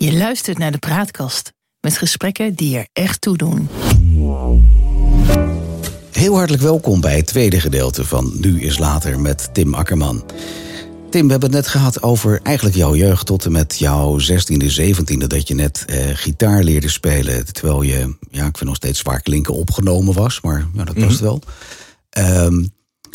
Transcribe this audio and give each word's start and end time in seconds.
Je 0.00 0.12
luistert 0.12 0.58
naar 0.58 0.72
de 0.72 0.78
Praatkast 0.78 1.52
met 1.80 1.96
gesprekken 1.96 2.54
die 2.54 2.76
er 2.76 2.88
echt 2.92 3.20
toe 3.20 3.36
doen. 3.36 3.68
Heel 6.12 6.34
hartelijk 6.34 6.62
welkom 6.62 7.00
bij 7.00 7.16
het 7.16 7.26
tweede 7.26 7.60
gedeelte 7.60 8.04
van 8.04 8.32
Nu 8.40 8.60
is 8.60 8.78
Later 8.78 9.20
met 9.20 9.50
Tim 9.52 9.74
Akkerman. 9.74 10.24
Tim, 11.10 11.24
we 11.24 11.30
hebben 11.30 11.52
het 11.52 11.58
net 11.58 11.68
gehad 11.68 12.02
over 12.02 12.40
eigenlijk 12.42 12.76
jouw 12.76 12.94
jeugd 12.94 13.26
tot 13.26 13.44
en 13.44 13.52
met 13.52 13.78
jouw 13.78 14.18
16e, 14.20 14.80
17e... 14.80 15.26
dat 15.26 15.48
je 15.48 15.54
net 15.54 15.84
eh, 15.84 15.98
gitaar 16.12 16.62
leerde 16.62 16.88
spelen, 16.88 17.52
terwijl 17.52 17.82
je, 17.82 18.16
ja, 18.30 18.46
ik 18.46 18.56
vind 18.56 18.64
nog 18.64 18.76
steeds 18.76 18.98
zwaar 18.98 19.20
klinken, 19.20 19.54
opgenomen 19.54 20.14
was. 20.14 20.40
Maar 20.40 20.66
ja, 20.74 20.84
dat 20.84 20.96
was 20.96 21.12
het 21.12 21.20
wel. 21.20 21.42
Ehm, 22.10 22.64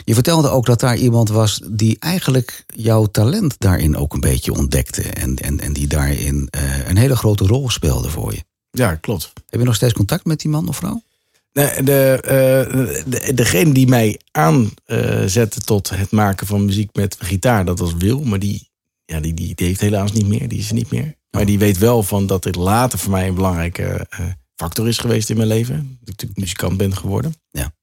je 0.04 0.13
vertelde 0.13 0.49
ook 0.49 0.65
dat 0.65 0.79
daar 0.79 0.97
iemand 0.97 1.29
was 1.29 1.61
die 1.71 1.97
eigenlijk 1.99 2.65
jouw 2.75 3.05
talent 3.05 3.55
daarin 3.57 3.97
ook 3.97 4.13
een 4.13 4.20
beetje 4.20 4.53
ontdekte. 4.53 5.02
En, 5.02 5.35
en, 5.35 5.59
en 5.59 5.73
die 5.73 5.88
daarin 5.88 6.47
eh, 6.49 6.88
een 6.88 6.97
hele 6.97 7.15
grote 7.15 7.45
rol 7.45 7.70
speelde 7.70 8.09
voor 8.09 8.34
je. 8.34 8.43
Ja, 8.71 8.95
klopt. 8.95 9.34
Heb 9.49 9.59
je 9.59 9.66
nog 9.66 9.76
steeds 9.76 9.93
contact 9.93 10.26
met 10.26 10.39
die 10.39 10.52
man 10.52 10.67
of 10.67 10.76
vrouw? 10.76 11.02
Nee, 11.53 11.84
de, 11.84 12.20
eh, 12.21 13.02
de, 13.05 13.34
degene 13.34 13.73
die 13.73 13.88
mij 13.88 14.20
aanzette 14.31 15.59
tot 15.59 15.89
het 15.89 16.12
maken 16.12 16.48
van 16.48 16.65
muziek 16.65 16.90
met 16.93 17.15
gitaar, 17.20 17.65
dat 17.65 17.79
was 17.79 17.93
Wil. 17.93 18.23
Maar 18.23 18.40
die, 18.40 18.70
ja, 19.05 19.20
die, 19.20 19.34
die, 19.34 19.55
die 19.55 19.67
heeft 19.67 19.81
helaas 19.81 20.12
niet 20.12 20.27
meer, 20.27 20.48
die 20.48 20.59
is 20.59 20.67
er 20.67 20.73
niet 20.76 20.91
meer. 20.91 21.15
Maar 21.29 21.45
die 21.45 21.59
weet 21.59 21.77
wel 21.77 22.04
van 22.04 22.27
dat 22.27 22.43
dit 22.43 22.55
later 22.55 22.99
voor 22.99 23.12
mij 23.12 23.27
een 23.27 23.35
belangrijke 23.35 24.07
factor 24.55 24.88
is 24.88 24.98
geweest 24.98 25.29
in 25.29 25.38
mijn 25.38 25.48
leven. 25.48 25.76
Dat 25.76 25.88
ik 25.99 26.05
natuurlijk 26.05 26.40
muzikant 26.40 26.77
ben 26.77 26.95
geworden. 26.95 27.34
Ja. 27.51 27.73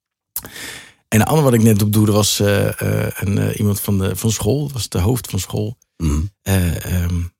En 1.11 1.19
de 1.19 1.25
andere 1.25 1.43
wat 1.43 1.55
ik 1.55 1.63
net 1.63 1.83
opdoende 1.83 2.13
was 2.13 2.41
uh, 2.41 2.69
een, 3.15 3.53
iemand 3.53 3.81
van, 3.81 3.99
de, 3.99 4.17
van 4.17 4.31
school. 4.31 4.63
Dat 4.63 4.73
was 4.73 4.89
de 4.89 4.99
hoofd 4.99 5.31
van 5.31 5.39
school. 5.39 5.77
Mm. 5.97 6.31
Um, 6.43 7.33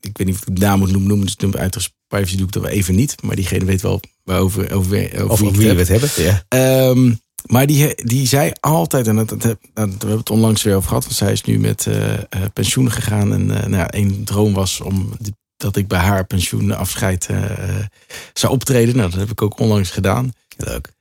ik 0.00 0.18
weet 0.18 0.26
niet 0.26 0.36
of 0.36 0.46
ik 0.46 0.56
de 0.56 0.60
naam 0.60 0.78
moet 0.78 0.90
noemen. 0.90 1.20
Dus 1.20 1.36
uit 1.54 1.90
privacy 2.08 2.36
doe 2.36 2.46
ik 2.46 2.52
dat 2.52 2.66
even 2.66 2.94
niet. 2.94 3.22
Maar 3.22 3.36
diegene 3.36 3.64
weet 3.64 3.82
wel 3.82 4.00
waarover 4.24 4.72
over, 4.72 5.28
over, 5.30 5.52
wie 5.52 5.72
we 5.72 5.78
het 5.78 5.88
hebben. 5.88 6.10
Ja. 6.16 6.88
Um, 6.88 7.20
maar 7.46 7.66
die, 7.66 7.94
die 7.94 8.26
zei 8.26 8.52
altijd, 8.60 9.06
en 9.06 9.16
dat, 9.16 9.28
dat, 9.28 9.40
dat, 9.40 9.58
we 9.74 9.80
hebben 9.80 10.18
het 10.18 10.30
onlangs 10.30 10.62
weer 10.62 10.76
over 10.76 10.88
gehad, 10.88 11.04
want 11.04 11.16
zij 11.16 11.32
is 11.32 11.42
nu 11.42 11.58
met 11.58 11.86
uh, 11.86 12.14
pensioen 12.52 12.92
gegaan. 12.92 13.32
En 13.32 13.48
uh, 13.50 13.64
nou, 13.64 13.88
een 13.90 14.24
droom 14.24 14.52
was 14.52 14.80
om 14.80 15.12
dat 15.56 15.76
ik 15.76 15.88
bij 15.88 15.98
haar 15.98 16.26
pensioenafscheid 16.26 17.28
uh, 17.30 17.44
zou 18.32 18.52
optreden. 18.52 18.96
Nou, 18.96 19.10
dat 19.10 19.20
heb 19.20 19.30
ik 19.30 19.42
ook 19.42 19.58
onlangs 19.58 19.90
gedaan. 19.90 20.32
Leuk. 20.56 20.92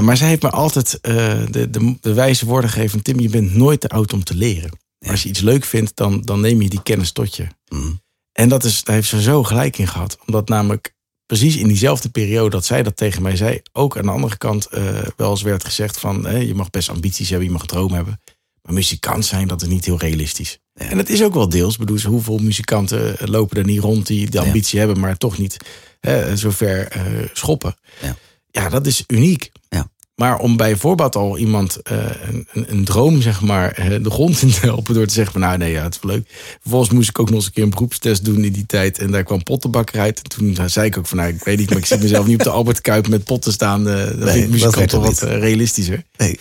Maar 0.00 0.16
zij 0.16 0.28
heeft 0.28 0.42
me 0.42 0.50
altijd 0.50 0.98
de, 1.02 1.66
de, 1.70 1.96
de, 2.00 2.12
wijze 2.12 2.46
woorden 2.46 2.70
gegeven: 2.70 3.02
Tim, 3.02 3.20
je 3.20 3.28
bent 3.28 3.54
nooit 3.54 3.80
te 3.80 3.88
oud 3.88 4.12
om 4.12 4.24
te 4.24 4.34
leren. 4.34 4.70
Ja. 4.98 5.10
Als 5.10 5.22
je 5.22 5.28
iets 5.28 5.40
leuk 5.40 5.64
vindt, 5.64 5.96
dan, 5.96 6.20
dan 6.20 6.40
neem 6.40 6.62
je 6.62 6.68
die 6.68 6.82
kennis 6.82 7.12
tot 7.12 7.36
je. 7.36 7.46
Mm. 7.68 8.00
En 8.32 8.48
dat 8.48 8.64
is, 8.64 8.84
daar 8.84 8.94
heeft 8.94 9.08
ze 9.08 9.22
zo 9.22 9.42
gelijk 9.42 9.78
in 9.78 9.88
gehad. 9.88 10.18
Omdat 10.26 10.48
namelijk 10.48 10.94
precies 11.26 11.56
in 11.56 11.68
diezelfde 11.68 12.08
periode 12.08 12.50
dat 12.50 12.64
zij 12.64 12.82
dat 12.82 12.96
tegen 12.96 13.22
mij 13.22 13.36
zei, 13.36 13.60
ook 13.72 13.96
aan 13.96 14.04
de 14.04 14.10
andere 14.10 14.36
kant 14.36 14.68
uh, 14.72 15.00
wel 15.16 15.30
eens 15.30 15.42
werd 15.42 15.64
gezegd 15.64 15.98
van 15.98 16.26
hè, 16.26 16.36
je 16.36 16.54
mag 16.54 16.70
best 16.70 16.88
ambities 16.88 17.28
hebben, 17.28 17.46
je 17.46 17.52
mag 17.52 17.66
droom 17.66 17.92
hebben. 17.92 18.20
Maar 18.62 18.72
muzikant 18.74 19.24
zijn, 19.26 19.48
dat 19.48 19.62
is 19.62 19.68
niet 19.68 19.84
heel 19.84 19.98
realistisch. 19.98 20.58
Ja. 20.72 20.90
En 20.90 20.96
dat 20.96 21.08
is 21.08 21.22
ook 21.22 21.34
wel 21.34 21.48
deels. 21.48 21.72
Ik 21.72 21.78
bedoel, 21.78 22.00
hoeveel 22.00 22.38
muzikanten 22.38 23.16
lopen 23.24 23.56
er 23.56 23.64
niet 23.64 23.80
rond 23.80 24.06
die 24.06 24.30
de 24.30 24.40
ambitie 24.40 24.78
ja. 24.78 24.84
hebben, 24.84 25.02
maar 25.02 25.16
toch 25.16 25.38
niet 25.38 25.56
hè, 26.00 26.36
zover 26.36 26.92
schoppen. 27.32 27.76
Ja. 28.00 28.16
Ja, 28.50 28.68
dat 28.68 28.86
is 28.86 29.04
uniek. 29.06 29.52
Ja. 29.68 29.90
Maar 30.14 30.38
om 30.38 30.56
bij 30.56 30.76
voorbaat 30.76 31.16
al 31.16 31.38
iemand 31.38 31.78
uh, 31.92 31.98
een, 32.22 32.46
een, 32.52 32.84
droom, 32.84 33.20
zeg 33.20 33.40
maar, 33.40 33.78
uh, 33.80 34.04
de 34.04 34.10
grond 34.10 34.42
in 34.42 34.50
te 34.50 34.60
helpen 34.60 34.94
door 34.94 35.06
te 35.06 35.14
zeggen 35.14 35.32
van 35.32 35.40
nou 35.40 35.58
nee, 35.58 35.72
ja, 35.72 35.82
het 35.82 35.94
is 35.94 36.02
leuk. 36.02 36.28
Vervolgens 36.60 36.90
moest 36.90 37.08
ik 37.08 37.18
ook 37.18 37.28
nog 37.28 37.36
eens 37.36 37.46
een 37.46 37.52
keer 37.52 37.62
een 37.62 37.70
beroepstest 37.70 38.24
doen 38.24 38.44
in 38.44 38.52
die 38.52 38.66
tijd. 38.66 38.98
En 38.98 39.10
daar 39.10 39.22
kwam 39.22 39.42
pottenbakker 39.42 40.00
uit. 40.00 40.22
En 40.22 40.28
toen 40.28 40.70
zei 40.70 40.86
ik 40.86 40.98
ook 40.98 41.06
van 41.06 41.16
nou, 41.16 41.28
ik 41.34 41.44
weet 41.44 41.58
niet, 41.58 41.68
maar 41.68 41.78
ik 41.78 41.86
zie 41.86 41.98
mezelf 41.98 42.26
niet 42.26 42.38
op 42.38 42.44
de 42.44 42.50
Albert 42.50 42.80
Kuip 42.80 43.08
met 43.08 43.24
potten 43.24 43.52
staan. 43.52 43.88
Uh, 43.88 43.94
dat 44.04 44.16
nee, 44.16 44.48
vind 44.48 44.76
ik 44.76 44.88
toch 44.88 45.04
wat 45.04 45.20
realistischer. 45.20 46.04
Nee. 46.16 46.38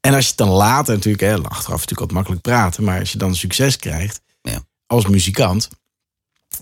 En 0.00 0.14
als 0.14 0.22
je 0.22 0.28
het 0.28 0.38
dan 0.38 0.48
later 0.48 0.94
natuurlijk, 0.94 1.22
hè, 1.22 1.34
achteraf 1.34 1.80
natuurlijk 1.80 2.00
wat 2.00 2.12
makkelijk 2.12 2.42
praten. 2.42 2.84
Maar 2.84 2.98
als 2.98 3.12
je 3.12 3.18
dan 3.18 3.34
succes 3.34 3.76
krijgt 3.76 4.20
ja. 4.40 4.64
als 4.86 5.06
muzikant, 5.06 5.68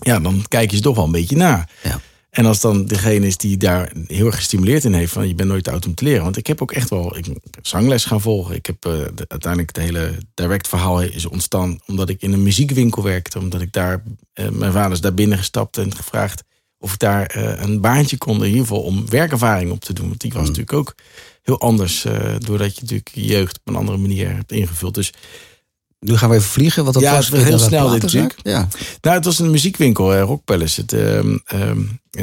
ja, 0.01 0.19
dan 0.19 0.45
kijk 0.47 0.69
je 0.69 0.75
ze 0.75 0.81
toch 0.81 0.95
wel 0.95 1.05
een 1.05 1.11
beetje 1.11 1.35
na. 1.35 1.67
Ja. 1.83 1.99
En 2.31 2.45
als 2.45 2.61
dan 2.61 2.85
degene 2.85 3.27
is 3.27 3.37
die 3.37 3.57
daar 3.57 3.91
heel 4.07 4.25
erg 4.25 4.35
gestimuleerd 4.35 4.83
in 4.83 4.93
heeft, 4.93 5.13
van 5.13 5.27
je 5.27 5.35
bent 5.35 5.49
nooit 5.49 5.67
oud 5.67 5.85
om 5.85 5.93
te 5.93 6.03
leren. 6.03 6.23
Want 6.23 6.37
ik 6.37 6.47
heb 6.47 6.61
ook 6.61 6.71
echt 6.71 6.89
wel 6.89 7.17
ik 7.17 7.25
zangles 7.61 8.05
gaan 8.05 8.21
volgen. 8.21 8.55
Ik 8.55 8.65
heb 8.65 8.85
uh, 8.85 8.93
de, 8.93 9.25
uiteindelijk 9.27 9.75
het 9.75 9.85
hele 9.85 10.17
direct 10.33 10.67
verhaal 10.67 11.01
is 11.01 11.25
ontstaan 11.25 11.79
omdat 11.85 12.09
ik 12.09 12.21
in 12.21 12.33
een 12.33 12.43
muziekwinkel 12.43 13.03
werkte. 13.03 13.39
Omdat 13.39 13.61
ik 13.61 13.71
daar, 13.71 14.03
uh, 14.33 14.49
mijn 14.49 14.71
vader 14.71 14.91
is 14.91 15.01
daar 15.01 15.13
binnen 15.13 15.37
gestapt 15.37 15.77
en 15.77 15.95
gevraagd 15.95 16.43
of 16.77 16.93
ik 16.93 16.99
daar 16.99 17.35
uh, 17.37 17.61
een 17.61 17.81
baantje 17.81 18.17
kon, 18.17 18.37
in 18.37 18.45
ieder 18.45 18.61
geval 18.61 18.81
om 18.81 19.09
werkervaring 19.09 19.71
op 19.71 19.79
te 19.79 19.93
doen. 19.93 20.07
Want 20.07 20.21
die 20.21 20.31
was 20.31 20.41
mm. 20.41 20.47
natuurlijk 20.47 20.77
ook 20.77 20.95
heel 21.41 21.59
anders, 21.59 22.01
doordat 22.37 22.75
je 22.75 22.81
natuurlijk 22.81 23.11
je 23.13 23.25
jeugd 23.25 23.59
op 23.59 23.67
een 23.67 23.79
andere 23.79 23.97
manier 23.97 24.35
hebt 24.35 24.51
ingevuld. 24.51 24.93
Dus 24.93 25.13
nu 26.05 26.17
gaan 26.17 26.29
we 26.29 26.35
even 26.35 26.49
vliegen, 26.49 26.83
want 26.83 26.93
dat 26.93 27.03
ja, 27.03 27.15
was 27.15 27.27
het 27.27 27.43
heel 27.43 27.59
snel 27.59 27.89
dit 27.89 28.01
natuurlijk. 28.01 28.35
Ja. 28.43 28.67
Nou, 29.01 29.15
het 29.15 29.25
was 29.25 29.39
een 29.39 29.51
muziekwinkel, 29.51 30.15
uh, 30.15 30.21
Rock 30.21 30.43
Palace. 30.43 30.81
Het, 30.81 30.93
uh, 30.93 31.15
um, 31.15 31.41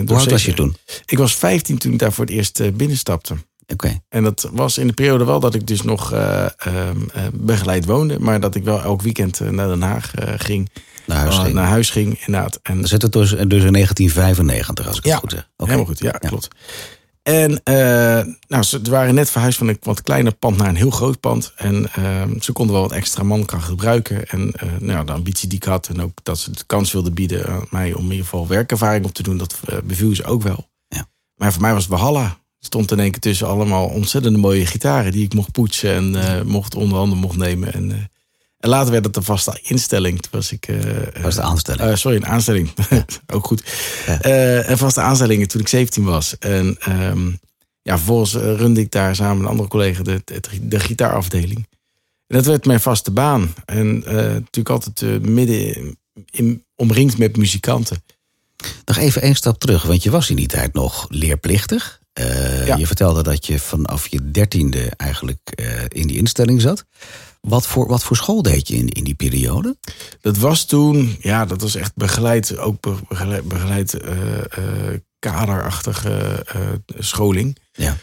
Hoe 0.06 0.16
oud 0.16 0.30
was 0.30 0.44
je 0.44 0.54
toen? 0.54 0.76
Ik 1.06 1.18
was 1.18 1.36
15 1.36 1.78
toen 1.78 1.92
ik 1.92 1.98
daar 1.98 2.12
voor 2.12 2.24
het 2.24 2.34
eerst 2.34 2.60
uh, 2.60 2.72
binnenstapte. 2.72 3.32
Oké. 3.32 3.72
Okay. 3.72 4.00
En 4.08 4.22
dat 4.22 4.48
was 4.52 4.78
in 4.78 4.86
de 4.86 4.92
periode 4.92 5.24
wel 5.24 5.40
dat 5.40 5.54
ik 5.54 5.66
dus 5.66 5.82
nog 5.82 6.12
uh, 6.12 6.46
begeleid 7.32 7.84
woonde, 7.84 8.18
maar 8.18 8.40
dat 8.40 8.54
ik 8.54 8.64
wel 8.64 8.82
elk 8.82 9.02
weekend 9.02 9.40
naar 9.40 9.68
Den 9.68 9.82
Haag 9.82 10.12
ging. 10.36 10.70
Naar 11.06 11.18
huis, 11.18 11.36
ging. 11.36 11.54
naar 11.54 11.68
huis 11.68 11.90
ging, 11.90 12.20
inderdaad. 12.26 12.60
En 12.62 12.74
dan 12.74 12.86
zit 12.86 13.02
het 13.02 13.12
dus, 13.12 13.30
dus 13.30 13.64
in 13.64 13.72
1995, 13.72 14.86
als 14.86 14.96
ik 14.96 15.02
het 15.02 15.12
ja, 15.12 15.18
goed 15.18 15.30
zeg. 15.30 15.48
Okay. 15.56 15.74
Helemaal 15.74 15.94
goed, 15.94 15.98
ja, 15.98 16.16
ja. 16.20 16.28
klopt. 16.28 16.48
En 17.28 17.50
uh, 17.50 18.34
nou, 18.48 18.62
ze 18.62 18.80
waren 18.82 19.14
net 19.14 19.30
verhuisd 19.30 19.58
van 19.58 19.68
een 19.68 19.78
wat 19.80 20.02
kleiner 20.02 20.34
pand 20.34 20.56
naar 20.56 20.68
een 20.68 20.76
heel 20.76 20.90
groot 20.90 21.20
pand. 21.20 21.52
En 21.56 21.86
uh, 21.98 22.22
ze 22.40 22.52
konden 22.52 22.74
wel 22.74 22.84
wat 22.84 22.92
extra 22.92 23.22
mankracht 23.22 23.64
gebruiken. 23.64 24.28
En 24.28 24.52
uh, 24.64 24.70
nou, 24.78 25.06
de 25.06 25.12
ambitie 25.12 25.48
die 25.48 25.58
ik 25.58 25.64
had 25.64 25.88
en 25.88 26.02
ook 26.02 26.18
dat 26.22 26.38
ze 26.38 26.50
de 26.50 26.64
kans 26.66 26.92
wilden 26.92 27.14
bieden 27.14 27.46
aan 27.46 27.66
mij 27.70 27.92
om 27.92 28.04
in 28.04 28.10
ieder 28.10 28.24
geval 28.24 28.46
werkervaring 28.46 29.04
op 29.04 29.12
te 29.12 29.22
doen, 29.22 29.36
dat 29.36 29.60
beviel 29.84 30.14
ze 30.14 30.24
ook 30.24 30.42
wel. 30.42 30.68
Ja. 30.88 31.06
Maar 31.34 31.52
voor 31.52 31.62
mij 31.62 31.72
was 31.72 31.84
het 31.86 31.92
Valhalla. 31.92 32.38
Stond 32.58 32.90
in 32.90 33.00
één 33.00 33.10
keer 33.10 33.20
tussen 33.20 33.48
allemaal 33.48 33.86
ontzettende 33.86 34.38
mooie 34.38 34.66
gitaren 34.66 35.12
die 35.12 35.24
ik 35.24 35.34
mocht 35.34 35.52
poetsen 35.52 36.16
en 36.16 36.46
mocht 36.46 36.74
onder 36.74 36.98
andere 36.98 37.20
mocht 37.20 37.36
nemen. 37.36 37.72
En, 37.72 38.10
en 38.58 38.68
later 38.68 38.92
werd 38.92 39.04
het 39.04 39.16
een 39.16 39.22
vaste 39.22 39.58
instelling. 39.62 40.20
Toen 40.20 40.30
was 40.32 40.52
ik. 40.52 40.68
Uh, 40.68 40.78
was 41.22 41.34
de 41.34 41.42
aanstelling? 41.42 41.82
Uh, 41.82 41.94
sorry, 41.94 42.16
een 42.16 42.26
aanstelling. 42.26 42.70
Ook 43.34 43.46
goed. 43.46 43.62
Ja. 44.06 44.26
Uh, 44.26 44.68
een 44.68 44.78
vaste 44.78 45.00
aanstelling 45.00 45.48
toen 45.48 45.60
ik 45.60 45.68
17 45.68 46.04
was. 46.04 46.38
En 46.38 46.76
um, 46.88 47.38
ja, 47.82 47.96
vervolgens 47.96 48.34
runde 48.34 48.80
ik 48.80 48.90
daar 48.90 49.16
samen 49.16 49.36
met 49.36 49.44
een 49.44 49.50
andere 49.50 49.68
collega 49.68 50.02
de, 50.02 50.22
de, 50.24 50.40
de 50.62 50.80
gitaarafdeling. 50.80 51.66
En 52.26 52.36
dat 52.36 52.44
werd 52.44 52.66
mijn 52.66 52.80
vaste 52.80 53.10
baan. 53.10 53.54
En 53.64 53.98
natuurlijk 53.98 54.68
altijd 54.68 55.22
midden 55.22 55.96
in, 56.30 56.64
omringd 56.74 57.18
met 57.18 57.36
muzikanten. 57.36 58.02
Nog 58.84 58.96
even 58.96 59.22
één 59.22 59.34
stap 59.34 59.58
terug, 59.58 59.82
want 59.82 60.02
je 60.02 60.10
was 60.10 60.30
in 60.30 60.36
die 60.36 60.46
tijd 60.46 60.74
nog 60.74 61.06
leerplichtig. 61.08 62.00
Ja. 62.12 62.76
Je 62.76 62.86
vertelde 62.86 63.22
dat 63.22 63.46
je 63.46 63.58
vanaf 63.58 64.06
je 64.06 64.30
dertiende 64.30 64.92
eigenlijk 64.96 65.52
in 65.88 66.06
die 66.06 66.16
instelling 66.16 66.60
zat. 66.60 66.84
Wat 67.40 67.66
voor, 67.66 67.88
wat 67.88 68.04
voor 68.04 68.16
school 68.16 68.42
deed 68.42 68.68
je 68.68 68.76
in, 68.76 68.88
in 68.88 69.04
die 69.04 69.14
periode? 69.14 69.76
Dat 70.20 70.36
was 70.36 70.64
toen, 70.64 71.16
ja, 71.20 71.44
dat 71.44 71.60
was 71.60 71.74
echt 71.74 71.92
begeleid, 71.94 72.58
ook 72.58 72.80
begeleid, 73.08 73.48
begeleid 73.48 73.94
uh, 73.94 74.10
uh, 74.58 74.96
kaderachtige 75.18 76.46
uh, 76.56 76.62
scholing. 76.98 77.58
Ja. 77.72 77.96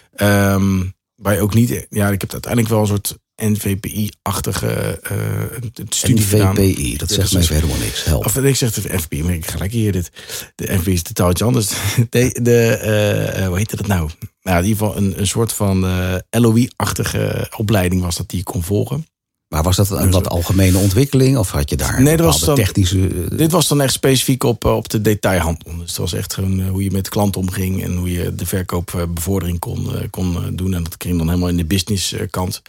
Um, 0.54 0.94
waar 1.16 1.34
je 1.34 1.42
ook 1.42 1.54
niet, 1.54 1.86
ja, 1.90 2.10
ik 2.10 2.22
heb 2.22 2.32
uiteindelijk 2.32 2.72
wel 2.72 2.82
een 2.82 2.88
soort 2.88 3.18
NVPI-achtige 3.36 5.02
uh, 5.12 5.84
studie 5.90 6.24
gedaan. 6.24 6.54
NVPI, 6.54 6.98
dat 6.98 7.10
zegt 7.10 7.34
mij 7.34 7.46
helemaal 7.46 7.78
niks. 7.78 8.04
Help. 8.04 8.26
Of 8.26 8.38
ik 8.38 8.56
zeg 8.56 8.74
de 8.74 9.00
FPI, 9.00 9.24
maar 9.24 9.34
ik 9.34 9.48
gelijk 9.48 9.72
hier 9.72 9.92
dit. 9.92 10.12
De 10.56 10.80
FPI 10.80 10.92
is 10.92 11.02
totaal 11.02 11.30
iets 11.30 11.42
anders. 11.42 11.70
De, 12.10 12.40
de 12.42 13.38
uh, 13.40 13.48
hoe 13.48 13.58
heette 13.58 13.76
dat 13.76 13.88
nou? 13.88 14.10
Nou, 14.42 14.58
in 14.58 14.70
ieder 14.70 14.86
geval 14.86 14.98
een, 14.98 15.20
een 15.20 15.28
soort 15.28 15.54
van 15.54 15.86
uh, 15.86 16.16
LOE-achtige 16.30 17.52
opleiding 17.58 18.02
was 18.02 18.16
dat 18.16 18.30
die 18.30 18.38
je 18.38 18.44
kon 18.44 18.64
volgen. 18.64 19.06
Maar 19.48 19.64
was 19.64 19.76
dat 19.76 19.90
een 19.92 20.12
wat 20.12 20.30
algemene 20.30 20.78
ontwikkeling 20.78 21.38
of 21.38 21.52
had 21.52 21.70
je 21.70 21.76
daar 21.76 22.02
nee, 22.02 22.18
dat 22.18 22.26
was 22.26 22.40
dan, 22.40 22.56
technische... 22.56 23.28
Dit 23.36 23.52
was 23.52 23.68
dan 23.68 23.82
echt 23.82 23.94
specifiek 23.94 24.44
op, 24.44 24.66
op 24.66 24.90
de 24.90 25.02
detailhandel. 25.02 25.78
Dus 25.78 25.88
het 25.88 25.98
was 25.98 26.14
echt 26.14 26.34
gewoon 26.34 26.68
hoe 26.68 26.84
je 26.84 26.92
met 26.92 27.04
de 27.04 27.10
klant 27.10 27.38
omging... 27.38 27.84
en 27.84 27.96
hoe 27.96 28.12
je 28.12 28.36
de 28.36 28.46
verkoopbevordering 28.46 29.60
kon, 29.60 30.10
kon 30.10 30.56
doen. 30.56 30.74
En 30.74 30.84
dat 30.84 30.96
ging 30.98 31.18
dan 31.18 31.28
helemaal 31.28 31.50
in 31.50 31.58
de 31.58 31.66
businesskant. 31.66 32.62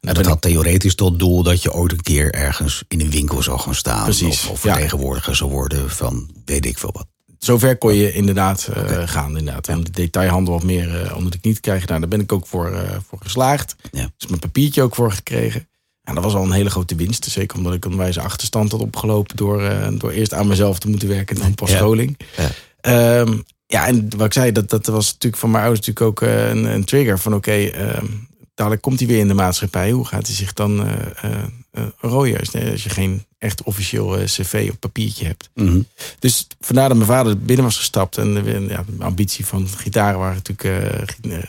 En 0.00 0.14
dat 0.14 0.26
had 0.26 0.40
theoretisch 0.40 0.94
tot 0.94 1.18
doel 1.18 1.42
dat 1.42 1.62
je 1.62 1.72
ooit 1.72 1.92
een 1.92 2.02
keer 2.02 2.32
ergens 2.34 2.84
in 2.88 3.00
een 3.00 3.10
winkel 3.10 3.42
zou 3.42 3.58
gaan 3.58 3.74
staan. 3.74 4.04
Precies, 4.04 4.44
of, 4.44 4.50
of 4.50 4.60
vertegenwoordiger 4.60 5.30
ja. 5.30 5.36
zou 5.36 5.50
worden 5.50 5.90
van 5.90 6.30
weet 6.44 6.66
ik 6.66 6.78
veel 6.78 6.90
wat. 6.92 7.06
Zover 7.38 7.78
kon 7.78 7.94
je 7.94 8.12
inderdaad 8.12 8.68
uh, 8.70 8.82
okay. 8.82 9.06
gaan. 9.06 9.38
Inderdaad. 9.38 9.68
En 9.68 9.84
de 9.84 9.90
detailhandel 9.90 10.52
wat 10.52 10.62
meer 10.62 11.04
uh, 11.04 11.16
onder 11.16 11.30
de 11.30 11.38
knie 11.38 11.54
te 11.54 11.60
krijgen. 11.60 11.88
Nou, 11.88 12.00
daar 12.00 12.08
ben 12.08 12.20
ik 12.20 12.32
ook 12.32 12.46
voor, 12.46 12.72
uh, 12.72 12.80
voor 13.08 13.18
geslaagd. 13.22 13.76
Ja. 13.92 14.10
Dus 14.16 14.28
mijn 14.28 14.40
papiertje 14.40 14.82
ook 14.82 14.94
voor 14.94 15.12
gekregen. 15.12 15.68
En 16.04 16.14
dat 16.14 16.24
was 16.24 16.34
al 16.34 16.44
een 16.44 16.52
hele 16.52 16.70
grote 16.70 16.94
winst. 16.94 17.24
Zeker 17.24 17.56
omdat 17.58 17.74
ik 17.74 17.84
een 17.84 17.96
wijze 17.96 18.20
achterstand 18.20 18.70
had 18.70 18.80
opgelopen 18.80 19.36
door, 19.36 19.62
uh, 19.62 19.88
door 19.98 20.10
eerst 20.10 20.34
aan 20.34 20.46
mezelf 20.46 20.78
te 20.78 20.88
moeten 20.88 21.08
werken 21.08 21.36
en 21.36 21.42
dan 21.42 21.54
pas 21.54 21.70
scholing. 21.70 22.18
Ja. 22.36 22.50
Ehm, 22.80 23.38
ja, 23.66 23.86
en 23.86 24.08
wat 24.16 24.26
ik 24.26 24.32
zei, 24.32 24.52
dat, 24.52 24.70
dat 24.70 24.86
was 24.86 25.12
natuurlijk 25.12 25.42
van 25.42 25.50
mijn 25.50 25.64
ouders 25.64 25.86
natuurlijk 25.86 26.22
ook 26.22 26.28
uh, 26.28 26.48
een, 26.48 26.64
een, 26.64 26.84
trigger 26.84 27.18
van 27.18 27.34
oké, 27.34 27.50
okay, 27.50 27.68
ehm, 27.68 28.06
dadelijk 28.54 28.82
komt 28.82 28.98
hij 28.98 29.08
weer 29.08 29.18
in 29.18 29.28
de 29.28 29.34
maatschappij. 29.34 29.90
Hoe 29.90 30.06
gaat 30.06 30.26
hij 30.26 30.34
zich 30.34 30.52
dan 30.52 30.86
uh, 30.86 31.86
rooien 31.98 32.38
als, 32.38 32.54
als, 32.54 32.82
je 32.82 32.90
geen 32.90 33.24
echt 33.38 33.62
officieel 33.62 34.18
cv 34.24 34.68
op 34.72 34.80
papiertje 34.80 35.26
hebt? 35.26 35.50
Mhm. 35.54 35.80
Dus 36.18 36.46
vandaar 36.60 36.88
dat 36.88 36.96
mijn 36.96 37.08
vader 37.08 37.38
binnen 37.38 37.64
was 37.64 37.76
gestapt 37.76 38.18
en 38.18 38.44
ja, 38.68 38.84
de 38.86 39.04
ambitie 39.04 39.46
van 39.46 39.68
gitaren 39.68 40.18
waren 40.18 40.40
natuurlijk 40.44 40.94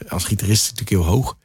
als 0.07 0.23
gitarist 0.23 0.63
natuurlijk 0.63 0.89
heel 0.89 1.13
hoog. 1.13 1.35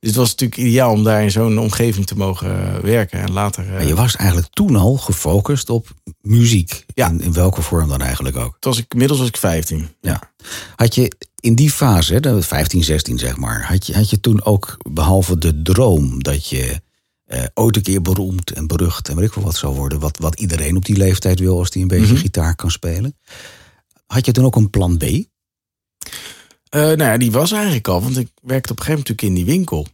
Dus 0.00 0.08
het 0.10 0.18
was 0.18 0.30
natuurlijk 0.30 0.60
ideaal 0.60 0.92
om 0.92 1.04
daar 1.04 1.22
in 1.22 1.30
zo'n 1.30 1.58
omgeving 1.58 2.06
te 2.06 2.16
mogen 2.16 2.82
werken. 2.82 3.20
En 3.20 3.32
later. 3.32 3.64
Maar 3.64 3.86
je 3.86 3.94
was 3.94 4.16
eigenlijk 4.16 4.48
toen 4.52 4.76
al 4.76 4.96
gefocust 4.96 5.70
op 5.70 5.88
muziek. 6.20 6.84
Ja. 6.94 7.08
In, 7.08 7.20
in 7.20 7.32
welke 7.32 7.62
vorm 7.62 7.88
dan 7.88 8.00
eigenlijk 8.00 8.36
ook? 8.36 8.56
Toen 8.60 8.72
was 8.72 8.80
ik, 8.80 8.92
inmiddels 8.92 9.18
was 9.18 9.28
ik 9.28 9.36
15. 9.36 9.88
Ja. 10.00 10.32
Had 10.76 10.94
je 10.94 11.12
in 11.40 11.54
die 11.54 11.70
fase, 11.70 12.20
de 12.20 12.42
15, 12.42 12.84
16 12.84 13.18
zeg 13.18 13.36
maar, 13.36 13.66
had 13.66 13.86
je, 13.86 13.94
had 13.94 14.10
je 14.10 14.20
toen 14.20 14.44
ook 14.44 14.76
behalve 14.92 15.38
de 15.38 15.62
droom 15.62 16.22
dat 16.22 16.48
je 16.48 16.80
uh, 17.26 17.42
ooit 17.54 17.76
een 17.76 17.82
keer 17.82 18.02
beroemd 18.02 18.50
en 18.52 18.66
berucht 18.66 19.08
en 19.08 19.16
weet 19.16 19.28
ik 19.28 19.34
wel 19.34 19.44
wat 19.44 19.56
zou 19.56 19.74
worden, 19.74 19.98
wat, 19.98 20.18
wat 20.18 20.40
iedereen 20.40 20.76
op 20.76 20.84
die 20.84 20.96
leeftijd 20.96 21.38
wil 21.38 21.58
als 21.58 21.70
die 21.70 21.82
een 21.82 21.88
beetje 21.88 22.12
Mhm. 22.12 22.22
gitaar 22.22 22.54
kan 22.54 22.70
spelen. 22.70 23.16
Had 24.06 24.26
je 24.26 24.32
toen 24.32 24.44
ook 24.44 24.56
een 24.56 24.70
plan 24.70 24.96
B? 24.96 25.04
Uh, 26.70 26.82
nou 26.82 27.02
ja, 27.02 27.16
die 27.16 27.32
was 27.32 27.52
eigenlijk 27.52 27.88
al, 27.88 28.02
want 28.02 28.16
ik 28.16 28.28
werkte 28.42 28.72
op 28.72 28.78
een 28.78 28.84
gegeven 28.84 29.04
moment 29.04 29.08
natuurlijk 29.08 29.22
in 29.22 29.34
die 29.34 29.56
winkel. 29.56 29.86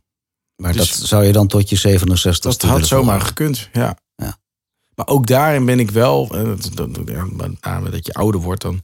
Maar 0.57 0.73
Dus- 0.73 0.99
dat 0.99 1.09
zou 1.09 1.25
je 1.25 1.33
dan 1.33 1.47
tot 1.47 1.69
je 1.69 1.77
67 1.77 2.57
Dat 2.57 2.71
had 2.71 2.87
zomaar 2.87 3.21
gekund, 3.21 3.69
ja. 3.73 3.99
Ja. 4.17 4.39
Maar 4.95 5.07
ook 5.07 5.27
daarin 5.27 5.65
ben 5.65 5.81
ik 5.81 5.91
wel, 5.91 6.29
eh, 6.35 6.45
dat, 6.45 6.71
dat, 6.75 7.09
ja, 7.61 7.81
dat 7.81 8.07
je 8.07 8.15
ouder 8.15 8.41
wordt, 8.41 8.63
dan 8.63 8.83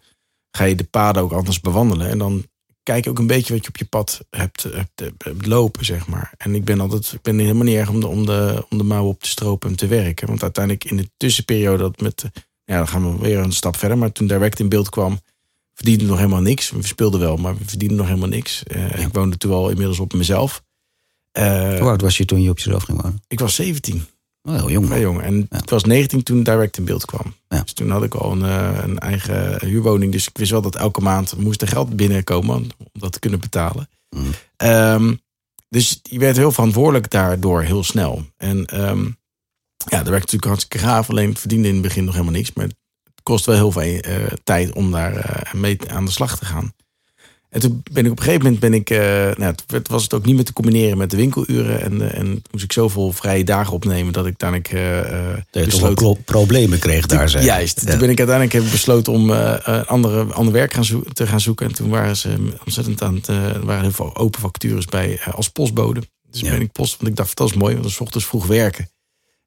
ga 0.50 0.64
je 0.64 0.74
de 0.74 0.84
paden 0.84 1.22
ook 1.22 1.32
anders 1.32 1.60
bewandelen. 1.60 2.08
En 2.08 2.18
dan 2.18 2.46
kijk 2.82 3.04
je 3.04 3.10
ook 3.10 3.18
een 3.18 3.26
beetje 3.26 3.54
wat 3.54 3.62
je 3.62 3.68
op 3.68 3.76
je 3.76 3.84
pad 3.84 4.20
hebt, 4.30 4.62
hebt, 4.62 5.00
hebt 5.24 5.46
lopen, 5.46 5.84
zeg 5.84 6.06
maar. 6.06 6.32
En 6.36 6.54
ik 6.54 6.64
ben 6.64 6.80
altijd, 6.80 7.12
ik 7.12 7.22
ben 7.22 7.38
helemaal 7.38 7.64
niet 7.64 7.76
erg 7.76 7.88
om 7.88 8.00
de, 8.00 8.06
om 8.06 8.26
de, 8.26 8.66
om 8.70 8.78
de 8.78 8.84
mouw 8.84 9.06
op 9.06 9.20
te 9.22 9.28
stropen 9.28 9.70
en 9.70 9.76
te 9.76 9.86
werken. 9.86 10.26
Want 10.26 10.42
uiteindelijk 10.42 10.84
in 10.84 10.96
de 10.96 11.10
tussenperiode, 11.16 11.82
dat 11.82 12.00
met, 12.00 12.22
eh, 12.22 12.30
ja, 12.64 12.76
dan 12.76 12.88
gaan 12.88 13.12
we 13.12 13.22
weer 13.22 13.38
een 13.38 13.52
stap 13.52 13.76
verder. 13.76 13.98
Maar 13.98 14.12
toen 14.12 14.26
Direct 14.26 14.60
in 14.60 14.68
beeld 14.68 14.88
kwam, 14.88 15.20
verdiende 15.80 16.04
nog 16.04 16.16
helemaal 16.16 16.40
niks. 16.40 16.70
We 16.70 16.86
speelden 16.86 17.20
wel, 17.20 17.36
maar 17.36 17.56
we 17.58 17.64
verdienden 17.66 17.96
nog 17.96 18.06
helemaal 18.06 18.28
niks. 18.28 18.62
Eh, 18.62 18.98
Ik 18.98 19.08
woonde 19.12 19.36
toen 19.36 19.52
al 19.52 19.68
inmiddels 19.70 20.00
op 20.00 20.12
mezelf. 20.12 20.62
Eh, 21.32 21.78
Hoe 21.78 21.88
oud 21.88 22.00
was 22.00 22.16
je 22.16 22.24
toen 22.24 22.42
je 22.42 22.50
op 22.50 22.58
jezelf 22.58 22.82
ging 22.82 23.02
wonen? 23.02 23.22
ik 23.28 23.40
was 23.40 23.54
17. 23.54 24.04
Oh, 24.42 24.54
heel 24.54 24.70
jong. 24.70 24.86
Vrij 24.86 25.00
jong. 25.00 25.20
En 25.22 25.46
Ja. 25.50 25.58
ik 25.58 25.70
was 25.70 25.84
19 25.84 26.22
toen 26.22 26.42
Direct 26.42 26.78
in 26.78 26.84
beeld 26.84 27.04
kwam. 27.04 27.34
Ja. 27.48 27.62
Dus 27.62 27.72
toen 27.72 27.90
had 27.90 28.02
ik 28.02 28.14
al 28.14 28.32
een, 28.32 28.42
eh, 28.44 28.78
een 28.82 28.98
eigen 28.98 29.66
huurwoning. 29.66 30.12
Dus 30.12 30.28
ik 30.28 30.36
wist 30.38 30.50
wel 30.50 30.62
dat 30.62 30.76
elke 30.76 31.00
maand 31.00 31.36
moest 31.36 31.62
er 31.62 31.68
geld 31.68 31.96
binnenkomen 31.96 32.54
om 32.56 32.68
dat 32.92 33.12
te 33.12 33.18
kunnen 33.18 33.40
betalen. 33.40 33.88
Mm. 34.10 34.30
Ehm, 34.56 35.14
dus 35.68 36.00
je 36.02 36.18
werd 36.18 36.36
heel 36.36 36.52
verantwoordelijk 36.52 37.10
daardoor 37.10 37.62
heel 37.62 37.84
snel. 37.84 38.24
En 38.36 38.66
ehm, 38.66 39.04
ja, 39.76 39.96
dat 39.98 40.08
werkte 40.08 40.12
natuurlijk 40.12 40.44
hartstikke 40.44 40.78
gaaf. 40.78 41.10
Alleen 41.10 41.36
verdiende 41.36 41.68
in 41.68 41.74
het 41.74 41.82
begin 41.82 42.04
nog 42.04 42.12
helemaal 42.14 42.34
niks. 42.34 42.52
Maar 42.52 42.68
kost 43.30 43.46
wel 43.46 43.54
heel 43.54 43.72
veel 43.72 43.82
eh, 44.00 44.14
tijd 44.44 44.72
om 44.72 44.90
daar 44.90 45.16
eh, 45.16 45.52
mee 45.54 45.78
aan 45.88 46.04
de 46.04 46.10
slag 46.10 46.38
te 46.38 46.44
gaan. 46.44 46.72
En 47.48 47.60
toen 47.60 47.82
ben 47.92 48.04
ik 48.04 48.10
op 48.10 48.18
een 48.18 48.24
gegeven 48.24 48.44
moment 48.44 48.60
ben 48.60 48.74
ik, 48.74 48.90
eh, 48.90 48.98
nou, 49.36 49.54
het 49.66 49.88
was 49.88 50.02
het 50.02 50.14
ook 50.14 50.24
niet 50.24 50.34
meer 50.34 50.44
te 50.44 50.52
combineren 50.52 50.98
met 50.98 51.10
de 51.10 51.16
winkeluren. 51.16 51.80
En, 51.82 52.12
en 52.14 52.42
moest 52.50 52.64
ik 52.64 52.72
zoveel 52.72 53.12
vrije 53.12 53.44
dagen 53.44 53.72
opnemen 53.72 54.12
dat 54.12 54.26
ik 54.26 54.42
uiteindelijk 54.42 54.68
wel 55.50 55.64
besloot. 55.64 55.94
pro- 55.94 56.14
problemen 56.24 56.78
kreeg 56.78 57.06
daar 57.06 57.28
zijn. 57.28 57.44
Juist. 57.44 57.80
Ja. 57.84 57.90
Toen 57.90 57.98
ben 57.98 58.10
ik 58.10 58.18
uiteindelijk 58.18 58.56
heb 58.56 58.64
ik 58.64 58.70
besloten 58.70 59.12
om 59.12 59.30
eh, 59.32 59.82
andere, 59.86 60.32
ander 60.32 60.52
werk 60.52 60.72
gaan 60.72 61.02
te 61.12 61.26
gaan 61.26 61.40
zoeken. 61.40 61.66
En 61.66 61.74
toen 61.74 61.88
waren 61.90 62.16
ze 62.16 62.36
ontzettend 62.64 63.02
aan 63.02 63.14
het, 63.14 63.26
waren 63.64 63.82
heel 63.82 63.92
veel 63.92 64.16
open 64.16 64.40
vacatures 64.40 64.84
bij 64.84 65.20
als 65.34 65.48
postbode. 65.48 66.00
Dus 66.30 66.40
Ja. 66.40 66.50
ben 66.50 66.60
ik 66.60 66.72
post, 66.72 66.96
want 66.96 67.10
ik 67.10 67.16
dacht 67.16 67.36
dat 67.36 67.48
is 67.48 67.54
mooi, 67.54 67.72
want 67.72 67.84
dan 67.84 67.92
's 67.92 68.00
ochtends 68.00 68.26
vroeg 68.26 68.46
werken. 68.46 68.88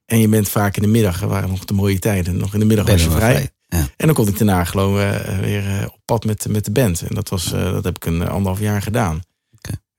En 0.05 0.19
je 0.19 0.27
bent 0.27 0.49
vaak 0.49 0.75
in 0.75 0.81
de 0.81 0.87
middag, 0.87 1.21
er 1.21 1.27
waren 1.27 1.49
nog 1.49 1.65
de 1.65 1.73
mooie 1.73 1.99
tijden. 1.99 2.37
Nog 2.37 2.53
in 2.53 2.59
de 2.59 2.65
middag 2.65 2.85
Ben 2.85 2.95
was 2.95 3.03
je 3.03 3.09
vrij. 3.11 3.49
Ja. 3.73 3.87
En 3.97 4.05
dan 4.05 4.13
kon 4.15 4.27
ik 4.27 4.37
daarna 4.37 4.63
gewoon 4.63 4.99
eh, 4.99 5.39
weer 5.39 5.67
eh, 5.67 5.85
op 5.85 5.99
pad 6.05 6.25
met, 6.25 6.47
met 6.49 6.65
de 6.65 6.71
band. 6.71 7.01
En 7.01 7.15
dat, 7.15 7.29
was, 7.29 7.51
eh, 7.51 7.71
dat 7.71 7.83
heb 7.83 7.95
ik 7.95 8.05
een 8.05 8.27
anderhalf 8.27 8.59
jaar 8.59 8.81
gedaan. 8.81 9.21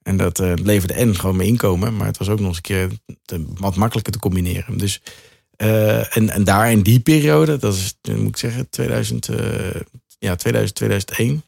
En 0.03 0.17
dat 0.17 0.37
leverde 0.39 0.93
en 0.93 1.15
gewoon 1.15 1.35
mijn 1.35 1.49
inkomen. 1.49 1.95
Maar 1.95 2.07
het 2.07 2.17
was 2.17 2.29
ook 2.29 2.39
nog 2.39 2.47
eens 2.47 2.55
een 2.55 2.61
keer 2.61 2.89
te, 3.21 3.45
wat 3.57 3.75
makkelijker 3.75 4.13
te 4.13 4.19
combineren. 4.19 4.77
Dus, 4.77 5.01
en, 5.55 6.29
en 6.29 6.43
daar 6.43 6.71
in 6.71 6.81
die 6.81 6.99
periode, 6.99 7.57
dat 7.57 7.73
is, 7.73 7.95
moet 8.15 8.27
ik 8.27 8.37
zeggen, 8.37 8.69
2000, 8.69 9.27
eh, 9.27 9.81
ja, 10.19 10.35
2000, 10.35 10.75
2001. 10.75 11.43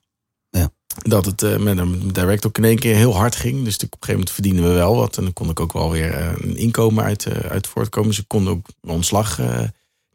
Ja. 0.49 0.71
Dat 0.87 1.25
het 1.25 1.59
met 1.59 1.77
een 1.77 2.13
direct 2.13 2.47
ook 2.47 2.57
in 2.57 2.63
één 2.63 2.79
keer 2.79 2.95
heel 2.95 3.15
hard 3.15 3.35
ging. 3.35 3.63
Dus 3.63 3.75
op 3.75 3.81
een 3.81 3.87
gegeven 3.89 4.13
moment 4.13 4.31
verdienden 4.31 4.63
we 4.63 4.69
wel 4.69 4.95
wat. 4.95 5.17
En 5.17 5.23
dan 5.23 5.33
kon 5.33 5.49
ik 5.49 5.59
ook 5.59 5.73
wel 5.73 5.91
weer 5.91 6.35
een 6.41 6.57
inkomen 6.57 7.03
uit, 7.03 7.27
uit 7.49 7.67
voortkomen. 7.67 8.13
Ze 8.13 8.23
konden 8.23 8.53
ook 8.53 8.67
ontslag 8.81 9.39